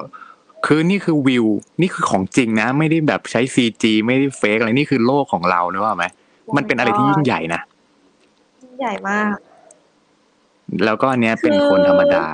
[0.66, 1.46] คือนี่คือวิว
[1.82, 7.62] นี่คือของจริงนะ ไม่ได้แบบใช้ซีจีไม่ได้เฟกอะไรนี่คือโลกของเราเนกอะไหมๆมันเป็นอะไรที่ยิ่งใหญ่นะ
[8.64, 9.36] ยิ่งใหญ่มาก
[10.86, 12.26] แล้วก็อันเนี้ยเป็นคือคนธรรมดา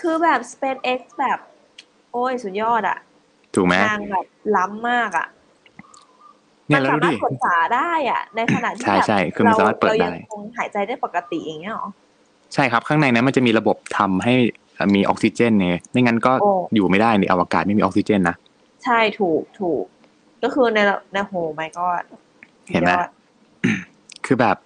[0.00, 1.38] คือแบบ SpaceX แบบ
[2.12, 2.98] โอ้ยสุดยอดอะ
[3.54, 5.26] ถูกไหมนางแบบล้ำมากอะ
[6.68, 11.88] เนี่ยมัแล้วสาดูมารดิถกดฝาได้อะในขณะที่ใช่แบบใช่คือมันสามารถเปิดได้ยังคงหายใจได้ปกติอย่างเงี้ยหรอ
[12.54, 14.34] ใช่ครับ ข้างในนั้นมันจะมีระบบทำให้
[14.94, 18.36] มีออกซิเจนเนี่ยไม่งั้นก็โอ้อยู่ไม่ได้ในอวกาศไม่มีออกซิเจนนะ
[18.84, 19.84] ใช่ถูกถูก
[20.42, 20.78] ก็คือใน
[21.12, 21.86] ในโหไม่ก็
[22.70, 22.90] เห็นไหม
[24.26, 24.56] คือแบบ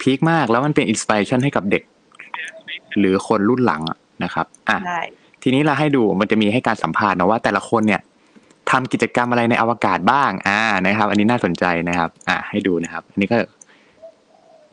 [0.00, 1.82] พีคมากแล้วมันเป็นอินสปิเรชันให้กับเด็ก
[2.98, 5.00] หรือคนรุ่นหลังอะนะครับ อะใช่
[5.42, 8.00] ทีนี้เราให้ดูมันจะมีให้การสัมภาษณ์นะว่าแต่ละคนเนี่ย
[8.74, 13.38] ทำกิจกรรมอะไรในอวกาศบ้าง อ่านะครับ อันนี้น่าสนใจนะครับ อ่าให้ดูนะครับ อันนี้ก็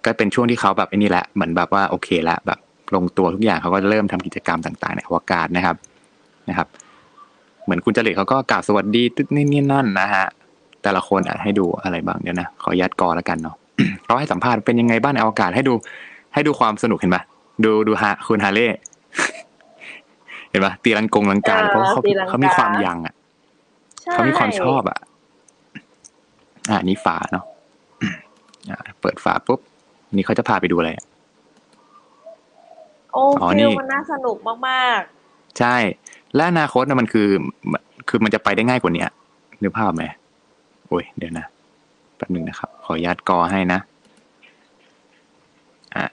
[0.06, 2.60] ก็เป็นช่วงที่เขาแบบไอันนี้แหละเหมือนแบบว่าโอเคละแบบ
[2.95, 5.76] ลงตัวทุกอย่างเขาก็เริ่มทำกิจกรรมต่างๆในอวกาศนะครับ
[6.49, 6.68] นะครับ
[7.64, 10.26] เหมือนคุณจริตเขาก็กล่าวสวัสดีตึ๊ดนี่นี่นั่นนะฮะ
[10.84, 13.56] แต่ละคนอะให้ดูอะไรบ้างเดี๋ยวนะขออนุญาตกอแล้วกันเนาะ
[14.04, 15.74] เขาให้สัมภาษณ์เป็นยังไงบ้างในอวกาศให้ดู
[16.34, 17.24] ให้ดูความสนุกเห็นปะ
[17.64, 18.68] ดูดูฮะคุณฮาเล่
[20.49, 23.20] เห็นปะตีลังกงลังกาเพราะเขาเขามีความยังอะใช่
[24.12, 24.99] เขามีความชอบอะ
[26.70, 27.45] อ่านี่ฝาเนาะ
[28.70, 29.60] อ่าเปิดฝาปุ๊บ
[30.16, 31.06] นี่เขาจะพาไปดูอะไรอะ
[33.14, 34.38] โอ้อ๋อฟินี่ลมันน่าสนุก
[34.68, 35.02] มาก
[35.60, 35.76] ใช่
[36.36, 37.28] และอนาคตนะมันคือ
[38.10, 39.06] คือมันจะไปได้ง่ายกว่านี้
[39.62, 40.04] นึกภาพไหม
[40.88, 41.45] โอ้ย เดี๋ยวนะ
[42.16, 43.80] แป๊บหนึ่งนะครับ ขออนุญาตกอให้นะ
[45.95, 46.06] อ่า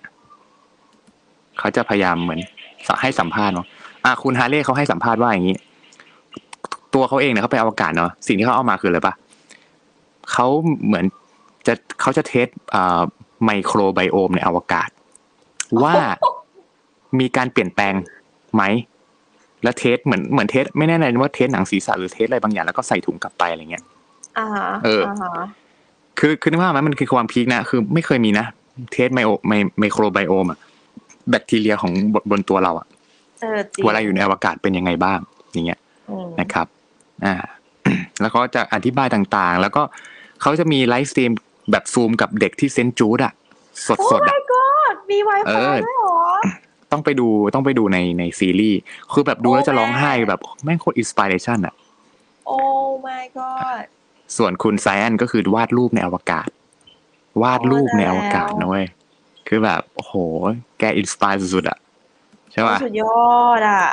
[1.59, 2.41] เขาจะพยายามเหมือน
[3.03, 3.67] ให้สัมภาษณ์เนาะ
[4.05, 5.57] อ่าคุณฮาเล่เขาให้สัมภาษณ์ว่าอย่างนี้
[6.95, 9.15] ตัวเขาเองเนี่ยเขาไปอวกาศเนาะสิ่งที่เขาเอามาคืออะไรปะ
[10.33, 10.47] เขา
[10.87, 11.05] เหมือน
[11.67, 13.01] จะเขาจะเทสอ่า
[13.45, 14.89] microbiome ในอวกาศ
[15.83, 15.95] ว่า
[17.21, 17.95] มีการเปลี่ยนแปลง
[18.55, 18.63] ไหม
[19.63, 25.47] แล้ว test เหมือนเหมือน test ไม่แน่ใจว่า test หนังศีรษะหรือ test อะไรบางอย่างแล้วก็ใส่ถุงกลับไปอะไรเงี้ยๆอ่าฮะเออฮะ
[26.19, 28.47] คือคือนึกภาพไหมมันคือความ peak นะคือไม่เคยมีนะ
[28.93, 30.59] test ไมโอไม microbiome อะ
[31.31, 32.87] แบคทีเรียของบนบนตัวเราอะ
[33.41, 35.19] เออจริงเวลาอยู่ในอวกาศเป็นยังไงบ้าง
[35.53, 35.79] อย่างเงี้ย
[36.11, 36.67] อืมนะครับ
[37.25, 37.35] อ่า
[38.21, 39.83] แล้วก็จะอธิบายต่างๆ แล้วก็
[40.43, 41.33] เขาจะมี livestream
[41.71, 43.33] แบบซูมกับเด็กที่เซนต์จูดอะ
[43.87, 46.19] สโอ้ดๆอะ my god มี Wi-Fi ด้วยเหรอ
[46.93, 48.79] ต้องไปดูต้องไปดูในในซีรีส์
[49.13, 51.75] คือแบบดูแล้วจะร้องไห้โอ้แม่แบบแม่งโคตร inspiration อะ
[52.47, 52.59] โอ้
[53.07, 53.83] my god
[54.37, 56.49] ส่วนคุณไซแอนก็คือวาดรูปในอวกาศ
[57.43, 58.87] วาดรูปในอวกาศนะเว้ย
[59.49, 60.15] คือแบบโอ้โห
[60.79, 61.79] แก inspire สุดๆอะ
[62.53, 63.85] ใช่ป่ะสุดยอดอะ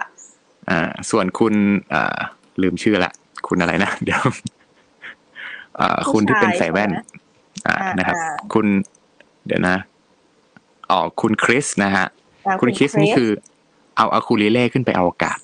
[0.70, 1.54] อ่าส่วนคุณ
[1.94, 2.18] อ่า
[2.62, 3.12] ลืมชื่อละ
[3.48, 4.22] คุณอะไรนะ เดี๋ยว
[5.80, 7.00] อ่าผู้คุณที่เป็นชายใส่แว่นใช่ไหม
[7.68, 8.66] อ่าอ่านนะครับอ่าคุณ
[9.46, 9.78] เดี๋ยวนะ
[10.92, 12.06] อ๋อคุณคริสนะฮะ
[12.48, 13.30] อะคุณคริสนี่คือ
[13.98, 15.38] เอาอะคูลิเล่ขึ้นไปอวกาศ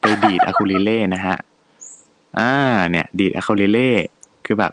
[0.00, 1.36] ไปดีดอะคูลิเล่นะฮะ
[2.38, 2.52] อ่า
[2.90, 3.90] เนี่ย ดีดอะคูลิเล่
[4.46, 4.72] คือแบบ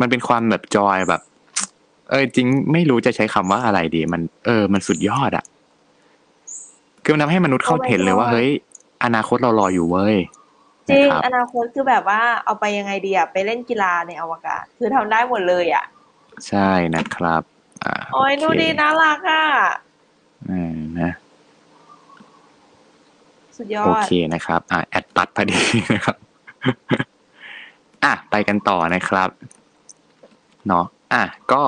[0.00, 1.20] มันเป็นความแบบจอยแบบ
[2.10, 5.44] เออจริงไม่รู้จะใช้คำว่าอะไรดี มัน เออ มันสุดยอดอะ
[7.04, 8.50] คือมันทำให้มนุษย์เข้า Oh my เห็นเลยว่า God เฮ้ย
[9.04, 10.16] อนาคตเรารออยู่เว้ย
[10.88, 15.84] จริงนะครับอนาคตคือแบบว่าเอาไปยังไงดีอะไปเล่นกีฬาในอวกาศ คือทำได้หมดเลยอะ
[16.48, 17.42] ใช่นะครับ
[17.84, 19.44] อ่าโอ้ยโเคดูดีน่ารักอะ
[20.48, 21.12] อืมนะ
[23.56, 25.60] สุดยอโอดเคนะครับ อ่าแอดตัดพอดี
[25.94, 26.16] นะครับ
[28.04, 29.28] อะไปกันต่อนะครับ
[30.66, 31.62] เนาะอะก็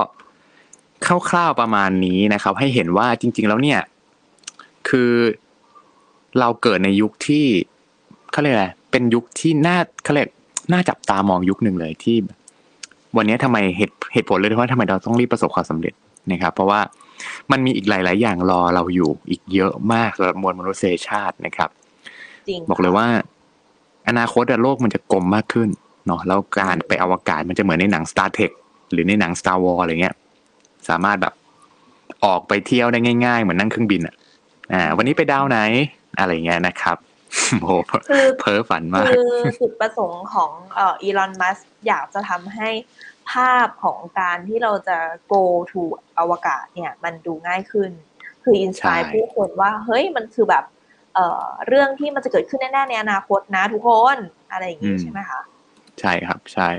[1.29, 3.79] คร่าวๆประมาณนี้นะครับ ให้เห็นว่าจริง ๆ แล้วเนี่ย
[4.89, 5.11] คือ
[6.39, 7.45] เราเกิดในยุคที่
[8.31, 10.29] เขาเรียกอะไรเป็นยุคที่น่าเขาเรียก
[10.71, 12.17] น่าจับตามองยุคหนึ่งเลยที่
[13.17, 15.93] วันนี้ทำไมเหตุเหตุผลเลยว่าทำไมเราต้องรีบประสบความสำเร็จ
[16.31, 16.79] นะครับ เพราะว่า
[17.51, 21.69] มันมีอีกหลาย ๆ อย่างรอเราอยู่อีกเยอะมากสำหรับมวลมนุษยชาตินะครับ
[22.47, 23.07] จริงบอกเลยว่า
[24.07, 25.69] อนาคตอะโลกมันจะกลมมากขึ้น
[26.07, 28.51] เนาะแล้วการไปอวกาศมันจะเหมือนในหนัง Star Trek
[28.91, 30.15] หรือในหนัง Star Wars อะไรเงี้ย
[30.89, 31.33] สามารถแบบ
[32.25, 34.15] ออกไปเที่ยวได้ง่าย ๆ เหมือนนั่งเครื่องบินอะ
[34.73, 35.59] อ่า วันนี้ไปดาวไหน
[36.17, 36.97] อะไรเงี้ยนะครับ
[37.59, 37.73] โอ้โห
[38.09, 41.57] คือเพ้อฝันมาก คือจุดประสงค์ของเอ่ออีลอนมัส
[41.87, 42.69] อยากจะทำให้
[43.31, 44.97] ภาพของการที่เราจะ
[45.31, 45.81] go to
[46.19, 47.91] อวกาศเนี่ย มันดูง่ายขึ้น
[48.43, 50.63] คือ inspire ใช่ผู้คนว่า เฮ้ยมันคือแบบ
[51.13, 54.17] เอ่อเรื่องที่มันจะเกิดขึ้นแน่ๆในอนาคตนะทุกคน
[54.51, 55.41] อะไรอย่างนี้ใช่ไหมคะ
[55.99, 56.69] ใช่ครับใช่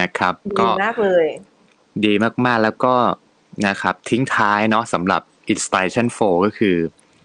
[0.00, 1.26] นะครับดีก็มากเลย
[2.04, 2.12] ดี
[2.46, 2.94] มากๆแล้วก็
[3.66, 5.22] นะครับทิ้งท้ายเนาะสำหรับ
[5.52, 6.76] Inspiration 4 ก็คือ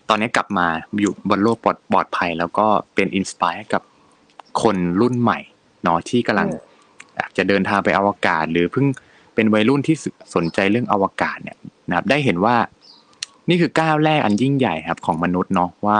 [0.10, 0.68] ตอนนี้กลับมา
[1.02, 3.82] อยู่บนโลกปลอดปลอดภัย แล้วก็เป็น inspire ให้กับ
[4.62, 5.40] คนรุ่นใหม่
[5.84, 6.74] เนาะที่กำลังอืม
[7.18, 8.86] อยากจะเดินทางไปอวกาศ หรือเพิ่ง
[9.36, 9.96] เป็นวัยรุ่นที่
[10.36, 11.58] สนใจเรื่องอวกาศเนี่ย
[11.90, 12.56] นะครับได้เห็นว่า
[13.50, 15.98] นี่คือก้าวแรกอันยิ่งใหญ่ครับของมนุษย์เนาะว่า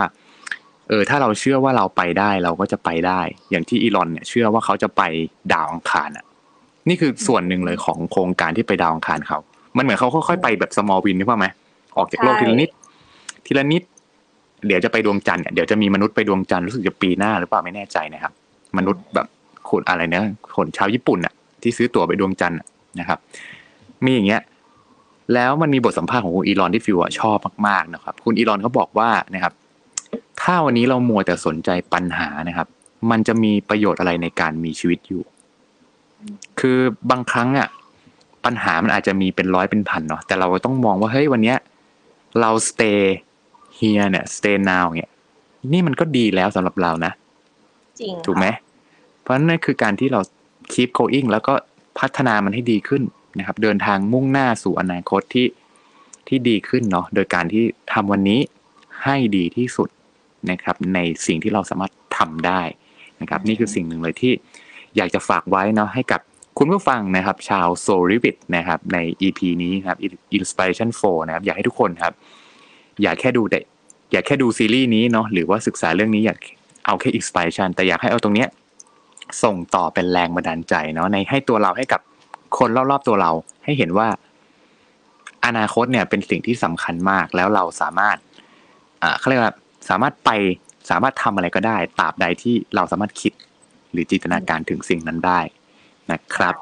[0.88, 5.02] เออถ้าเราเชื่อว่าเราไปได้เราก็จะไปได้ อย่างที่อีลอนเนี่ยเชื่อว่าเขาจะไป
[5.52, 6.24] ดาวอังคารอะ
[6.88, 9.38] นี่คือส่วนหนึ่งเลยของโครงการที่ไปดาวอังคารเขา
[9.76, 11.46] มันเหมือนเขาค่อยๆไปแบบ small win นึกว่าไหม
[11.96, 12.70] ออกจากโลกใช่ทีละนิด
[13.46, 13.82] ทีละนิด
[14.66, 18.32] เดี๋ยวจะไปดวงจันทร์เนี่ยเดี๋ยวจะมีมนุษย์ไปดวงจันทร์รู้สึกจะปีหน้าหรือเปล่าไม่แน่ใจนะครับ
[18.76, 19.26] มนุษย์แบบ
[19.70, 20.22] คนอะไรเนี่ย
[20.56, 21.32] คนชาวญี่ปุ่นอะ
[21.62, 22.60] ที่ซื้อตั๋วไปดวงจันทร์
[23.00, 23.18] นะครับ
[24.04, 24.42] มีอย่างเงี้ย
[25.34, 27.38] แล้วมันมีบทสัมภาษณ์ของคุณอีลอนที่ฟิวอะชอบ
[27.68, 29.52] มากๆนะครับ คุณอีลอนเขาบอกว่านะครับ
[30.42, 32.68] ถ้าวันนี้เรามัวแต่สนใจปัญหานะครับ
[33.10, 35.22] มันจะมีประโยชน์อะไรในการมีชีวิตอยู่
[36.60, 36.78] คือ
[37.10, 37.68] บางครั้งอะ
[38.44, 41.58] ปัญหามันอาจจะมีเป็นร้อยเป็นพันเนาะแต่เราต้องมองว่าเฮ้ยวันเนี้ย
[42.40, 43.00] เรา stay
[43.78, 45.10] here เนี่ย stay now เนี่ย
[45.72, 47.12] นี่มันก็ดีแล้วสำหรับเรานะ
[48.00, 48.62] จริงถูกไหมค่ะ
[49.22, 50.20] เพราะนั่นคือการที่เรา
[50.72, 51.54] keep going แล้วก็
[51.98, 53.02] พัฒนามันให้ดีขึ้น
[53.38, 55.46] นะครับ เดินทางมุ่งหน้าสู่อนาคตที่
[56.28, 58.40] ที่ดีขึ้นเนาะโดยการที่ทำวันนี้
[59.04, 59.88] ให้ดีที่สุด
[60.50, 62.62] นะครับ ในสิ่งที่เราสามารถทำได้
[63.20, 64.32] นะครับ นี่คือสิ่งหนึ่งเลยที่
[64.96, 66.20] อยากจะฝากไว้เนาะให้กับ
[66.58, 69.96] คุณผู้ฟังนะครับ ชาว s o l i v i t นะครับใน EP นี้ครับ
[70.36, 72.12] Inspiration 4 นะครับ อยากให้ทุกคนครับ
[73.02, 73.58] อย่าแค่ดูแต่
[74.12, 76.38] อย่าแค่ดูซีรีส์นี้เนาะหรือว่าศึกษาเรื่องนี้อยาก
[76.86, 78.48] เอาแค่ inspiration แต่อยากให้เอาตรงเนี้ย
[79.42, 82.00] ส่งต่อเป็นแรงบันดาลใจเนาะในให้ตัวเราให้กับ
[82.58, 83.30] คนรอบๆตัวเรา
[83.64, 84.08] ให้เห็นว่า
[85.46, 88.16] อนาคตเนี่ยเป็นสิ่งที่สำคัญมากแล้วเราสามารถ
[89.02, 89.54] อ่าเขาเรียกว่า
[89.88, 90.30] สามารถไป
[90.90, 93.32] สามารถทำอะไรก็ได้ตราบใดที่เราสามารถคิด
[93.92, 95.40] หรือจินตนาการถึงสิ่งนั้นได้
[96.12, 96.54] นะครับ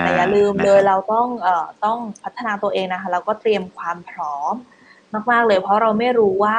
[0.00, 4.54] แต่อย่าลืมนะเลคยรับเราต้องเอ่อต้องพัฒนาตัวเองนะคะแล้วก็เตรียมความพร้อม
[5.30, 6.58] มากๆเลย เพราะเราไม่รู้ว่า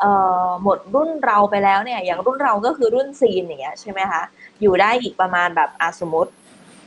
[0.00, 0.12] เอ่
[0.44, 4.22] อหมดรุ่นเราไปแล้วเนี่ย อย่างรุ่นเราก็คือรุ่นซีนอย่างเงี้ยใช่ไหมคะ
[4.60, 6.32] อยู่ได้อีกประมาณแบบอาสมมติ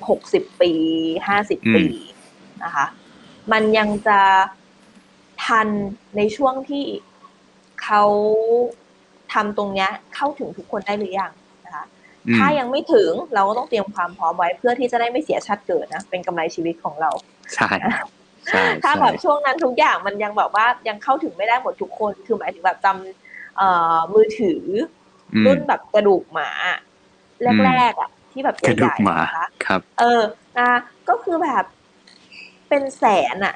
[0.10, 0.72] หกสิบปี
[1.28, 1.86] ห้าสิบอืมปี
[2.64, 2.86] นะคะ
[3.52, 4.20] มันยังจะ
[5.46, 5.68] ทัน
[6.18, 6.86] ในช่วงที่
[7.84, 8.04] เขา
[9.34, 11.32] ทำตรงเนี้ยเข้าถึงทุกคนได้หรือยัง
[11.66, 11.86] นะคะ
[12.28, 17.12] อืมถ้ายังไม่ถึงเราก็ต้องเตรียมความพร้อมไว้เพื่อที่จะได้ไม่เสียชาติเกิดนะ เป็นกำไรชีวิตของเรา
[17.54, 17.90] ใช่ใช่
[18.84, 24.64] ถ้าใช่แบบช่วงนั้นทุกอย่างมันยังแบบว่ายังเข้าถึงไม่ได้หมดทุกคน คือหมายถึงแบบจำเอ่อมือถือ
[25.34, 26.50] อืมรุ่นแบบกระดูกหมา
[27.66, 30.22] แรกๆอะ ที่แบบกระใหดูญ่กหมาๆนะคะครับ เออ
[30.58, 30.70] นะ
[31.10, 31.64] ก็คือแบบ
[32.70, 33.56] เป็นแสนอะ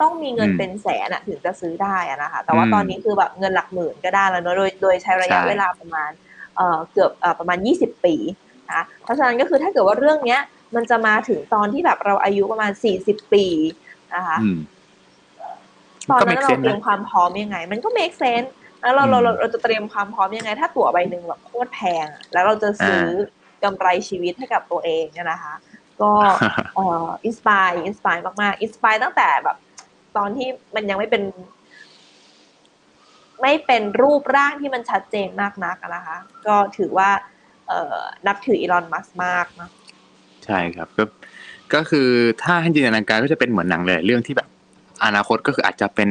[0.00, 6.10] ต้องมีเงินอืมเป็นแสนอะ ถึงจะซื้อได้อะนะคะ แต่ว่าอืมตอนนี้คือแบบเงินหลักหมื่นก็ได้แล้วเนอะโดยโดยใช้ระยะใช่เวลาประมาณ
[6.56, 8.14] เอ่อเกือบเอ่อประมาณยี่สิบปี
[8.72, 10.40] นะเพราะฉะนั้นก็คือถ้าเกิดว่าเรื่องเนี้ย
[10.76, 13.44] มันจะมาถึงตอนที่แบบเราอายุประมาณสี่สิบปี
[14.16, 14.58] นะคะอืม
[16.10, 18.48] ตอนก็นั้น make เรา sense เตรียมนะความพร้อมยังไง มันก็ make sense
[18.82, 23.04] แล้วเราเราอืมเราเราจะเตรียมความพร้อมยังไง ถ้าตั๋วใบหนึ่งแบบโคตรแพงอะแล้วเราจะซื้อ
[23.64, 25.54] กำไรชีวิตให้กับตัวเองเนี่ยนะคะ
[26.02, 26.12] ก็
[26.74, 29.56] เอ่อ inspire inspire มากๆ inspire ตั้งแต่แบบ
[30.16, 31.22] ตอนที่มันยังไม่เป็น
[33.42, 37.10] ไม่เป็นรูปร่างที่มันชัดเจนมากนักอะนะคะ ก็ถือว่า
[37.68, 39.70] เอ่อนับถืออีลอนมัสมากนะ
[40.44, 41.04] ใช่ครับ ก็
[41.74, 42.08] ก็คือ
[42.42, 44.48] ถ้าให้จินตนาการก็จะเป็นเหมือนหนังเลยเรื่องที่แบบ
[45.04, 46.08] อนาคตก็คืออาจจะเป็น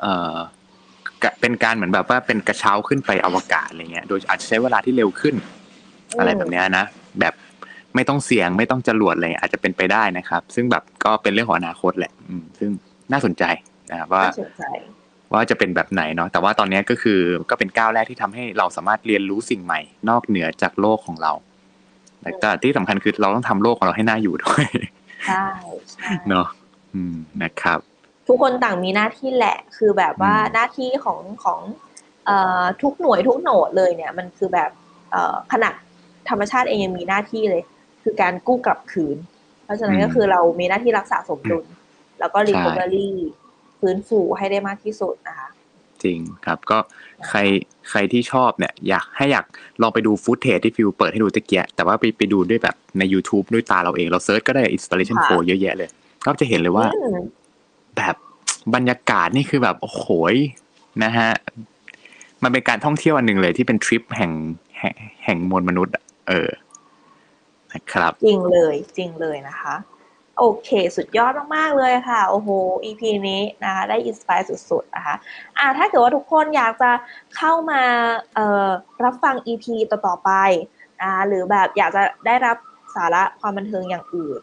[0.00, 0.36] เอ่อ
[1.22, 5.34] กะเป็นการเหมือนแบบว่าเป็นกระเช้าขึ้นไปอวกาศอะไรเงี้ย โดยอาจจะใช้เวลาที่เร็วขึ้น
[6.18, 6.84] อะไรแบบเนี้ยนะ
[7.20, 7.34] แบบ
[7.94, 12.70] ไม่ต้องเสี่ยงไม่ต้องจรวดเลยอาจจะเป็นไปได้นะครับ ซึ่งแบบก็เป็นเรื่องของอนาคตแหละ อืม ซึ่ง
[13.12, 13.44] น่าสนใจ
[13.90, 14.64] นะครับว่าน่าสนใจ
[15.32, 17.20] ว่าจะเป็นแบบไหนเนาะแต่ว่าตอนนี้ก็คือ
[17.50, 21.32] ก็เป็นก้าวแรกที่ทำให้เราสามารถเรียนรู้สิ่งใหม่ นอกเหนือจากโลกของเรา
[22.22, 24.64] แต่ก็ที่สำคัญคือเราต้องทำโลกของเราให้น่าอยู่ด้วย
[25.26, 25.46] ใช่
[25.92, 26.46] ใช่เนาะ
[26.94, 27.78] อืมนะครับ
[28.28, 31.60] ทุกคนต่างมีหน้าที่แหละคือแบบว่าอืมหน้าที่ของของ
[32.26, 34.70] เอ่อทุกหน่วยทุกโหนดเลยเนี่ย มันคือแบบ
[35.10, 35.74] เอ่อขนาด
[36.28, 37.62] ธรรมชาติเองยังมีหน้าที่เลย
[38.02, 39.16] คือการกู้กลับคืน
[39.64, 41.64] เพราะฉะนั้นก็คือเรามีหน้าที่รักษาสมดุล
[42.20, 43.10] แล้วก็ recovery
[43.80, 45.48] ฟื้นฟูให้ได้มากที่สุดนะคะ
[46.04, 46.78] จริงครับก็
[47.28, 47.38] ใคร
[47.90, 49.46] ใครที่ชอบเนี่ยอยากให้อยาก
[49.82, 55.88] ลองไปดูฟุตเทจที่ฟิวเปิดให้ดูตะเกียแต่ว่าไปไปดูด้วยแบบใน YouTube ด้วยตาเราเอง เราเซิร์ชก็ได้ installation ค่ะ code เยอะแยะเลย
[56.24, 57.16] ก็จะเห็นเลยว่าอืม
[57.96, 58.16] แบบ
[58.74, 60.34] บรรยากาศนี่คือแบบ โอ้โหย
[61.04, 61.30] นะฮะ
[62.42, 64.32] มันเป็นการท่องเที่ยวอันหนึ่งเลยที่เป็นทริปแห่ง
[64.78, 64.94] แห่ง
[65.24, 66.50] แห่งมวลมนุษย์อะเออ
[67.72, 69.74] นะครับ จริงเลยจริงเลยนะคะ
[70.38, 72.48] โอเค สุดยอดมาก ๆ เลยค่ะ โอ้โห
[72.84, 75.14] EP นี้นะคะได้ inspire สุด ๆ นะคะ
[75.58, 76.90] อ่าถ้าเกิดว่าทุกคนอยากจะ
[77.36, 77.82] เข้ามา
[78.34, 78.68] เอ่อ
[79.04, 80.30] รับฟัง EP ต่อ ๆ ไป
[81.02, 82.56] นะหรือแบบอยากจะได้รับ
[82.94, 84.40] สาระความบันเทิงอย่างอื่น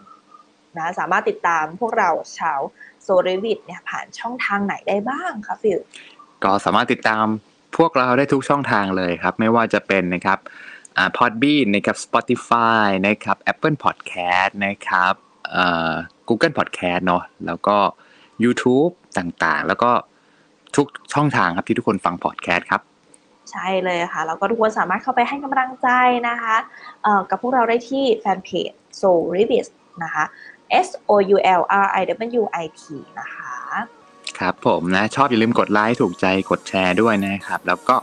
[0.78, 2.60] นะสามารถติดตามพวกเราชาว
[3.04, 5.80] โซลิวิดเนี่ยผ่านช่องทางไหนได้บ้างคะฟิล
[6.44, 7.26] ก็สามารถติดตาม
[7.78, 10.40] พวกเราได้ทุกช่องทางเลยครับ ไม่ว่าจะเป็นนะครับ
[10.98, 15.25] อ่า Podbean นะครับ Spotify นะครับ Apple Podcast นะครับ
[16.28, 17.76] Google Podcast เนาะแล้วก็
[18.44, 19.92] YouTube ต่างๆ แล้วก็
[20.76, 22.82] ทุกช่องทางครับที่ทุกคนฟัง podcast ครับ
[23.52, 25.90] ใช่เลยค่ะ แล้วก็ทุกคนสามารถเข้าไปให้กำลังใจ
[26.28, 26.56] นะคะ
[27.04, 29.66] เอ่อกับพวกเราได้ที่แฟนเพจ Soul r i b i s
[30.04, 30.24] นะคะ
[30.86, 32.04] S O U L R I
[32.42, 32.82] W I T
[33.20, 33.54] นะคะ
[34.40, 37.96] ครับผมนะ ชอบอย่าลืมกดไลค์ถูกใจกดแชร์ด้วยนะครับ แล้วก็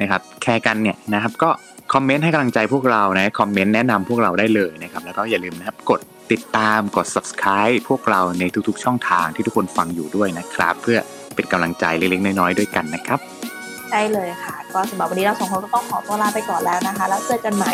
[0.00, 1.50] นะครับแชร์กันเนี่ยนะครับ ก็
[1.94, 6.00] คอมเมนต์ให้กำลังใจพวกเรานะคอมเมนต์แนะนำพวกเราได้เลยนะครับ แล้วก็อย่าลืมนะครับกด
[6.32, 10.98] ติดตามกด subscribe พวกเราในทุกๆ ช่องทางที่ทุกคนฟังอยู่ด้วยนะครับ เพื่อ
[11.34, 13.18] เป็นกำลังใจเล็กๆ น้อยๆ ด้วยกันนะครับ
[13.90, 17.72] ใช่เลยค่ะ ก็สำหรับวันนี้เราสองคนก็ต้องขอตัวลาไปก่อนแล้วนะคะ แล้วเจอกันใหม่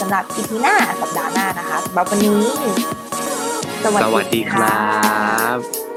[0.00, 2.40] สำหรับ EP หน้าสัปดาห์หน้านะคะสำหรับวันนี้
[3.84, 4.86] สวัสดีครั
[5.56, 5.87] บ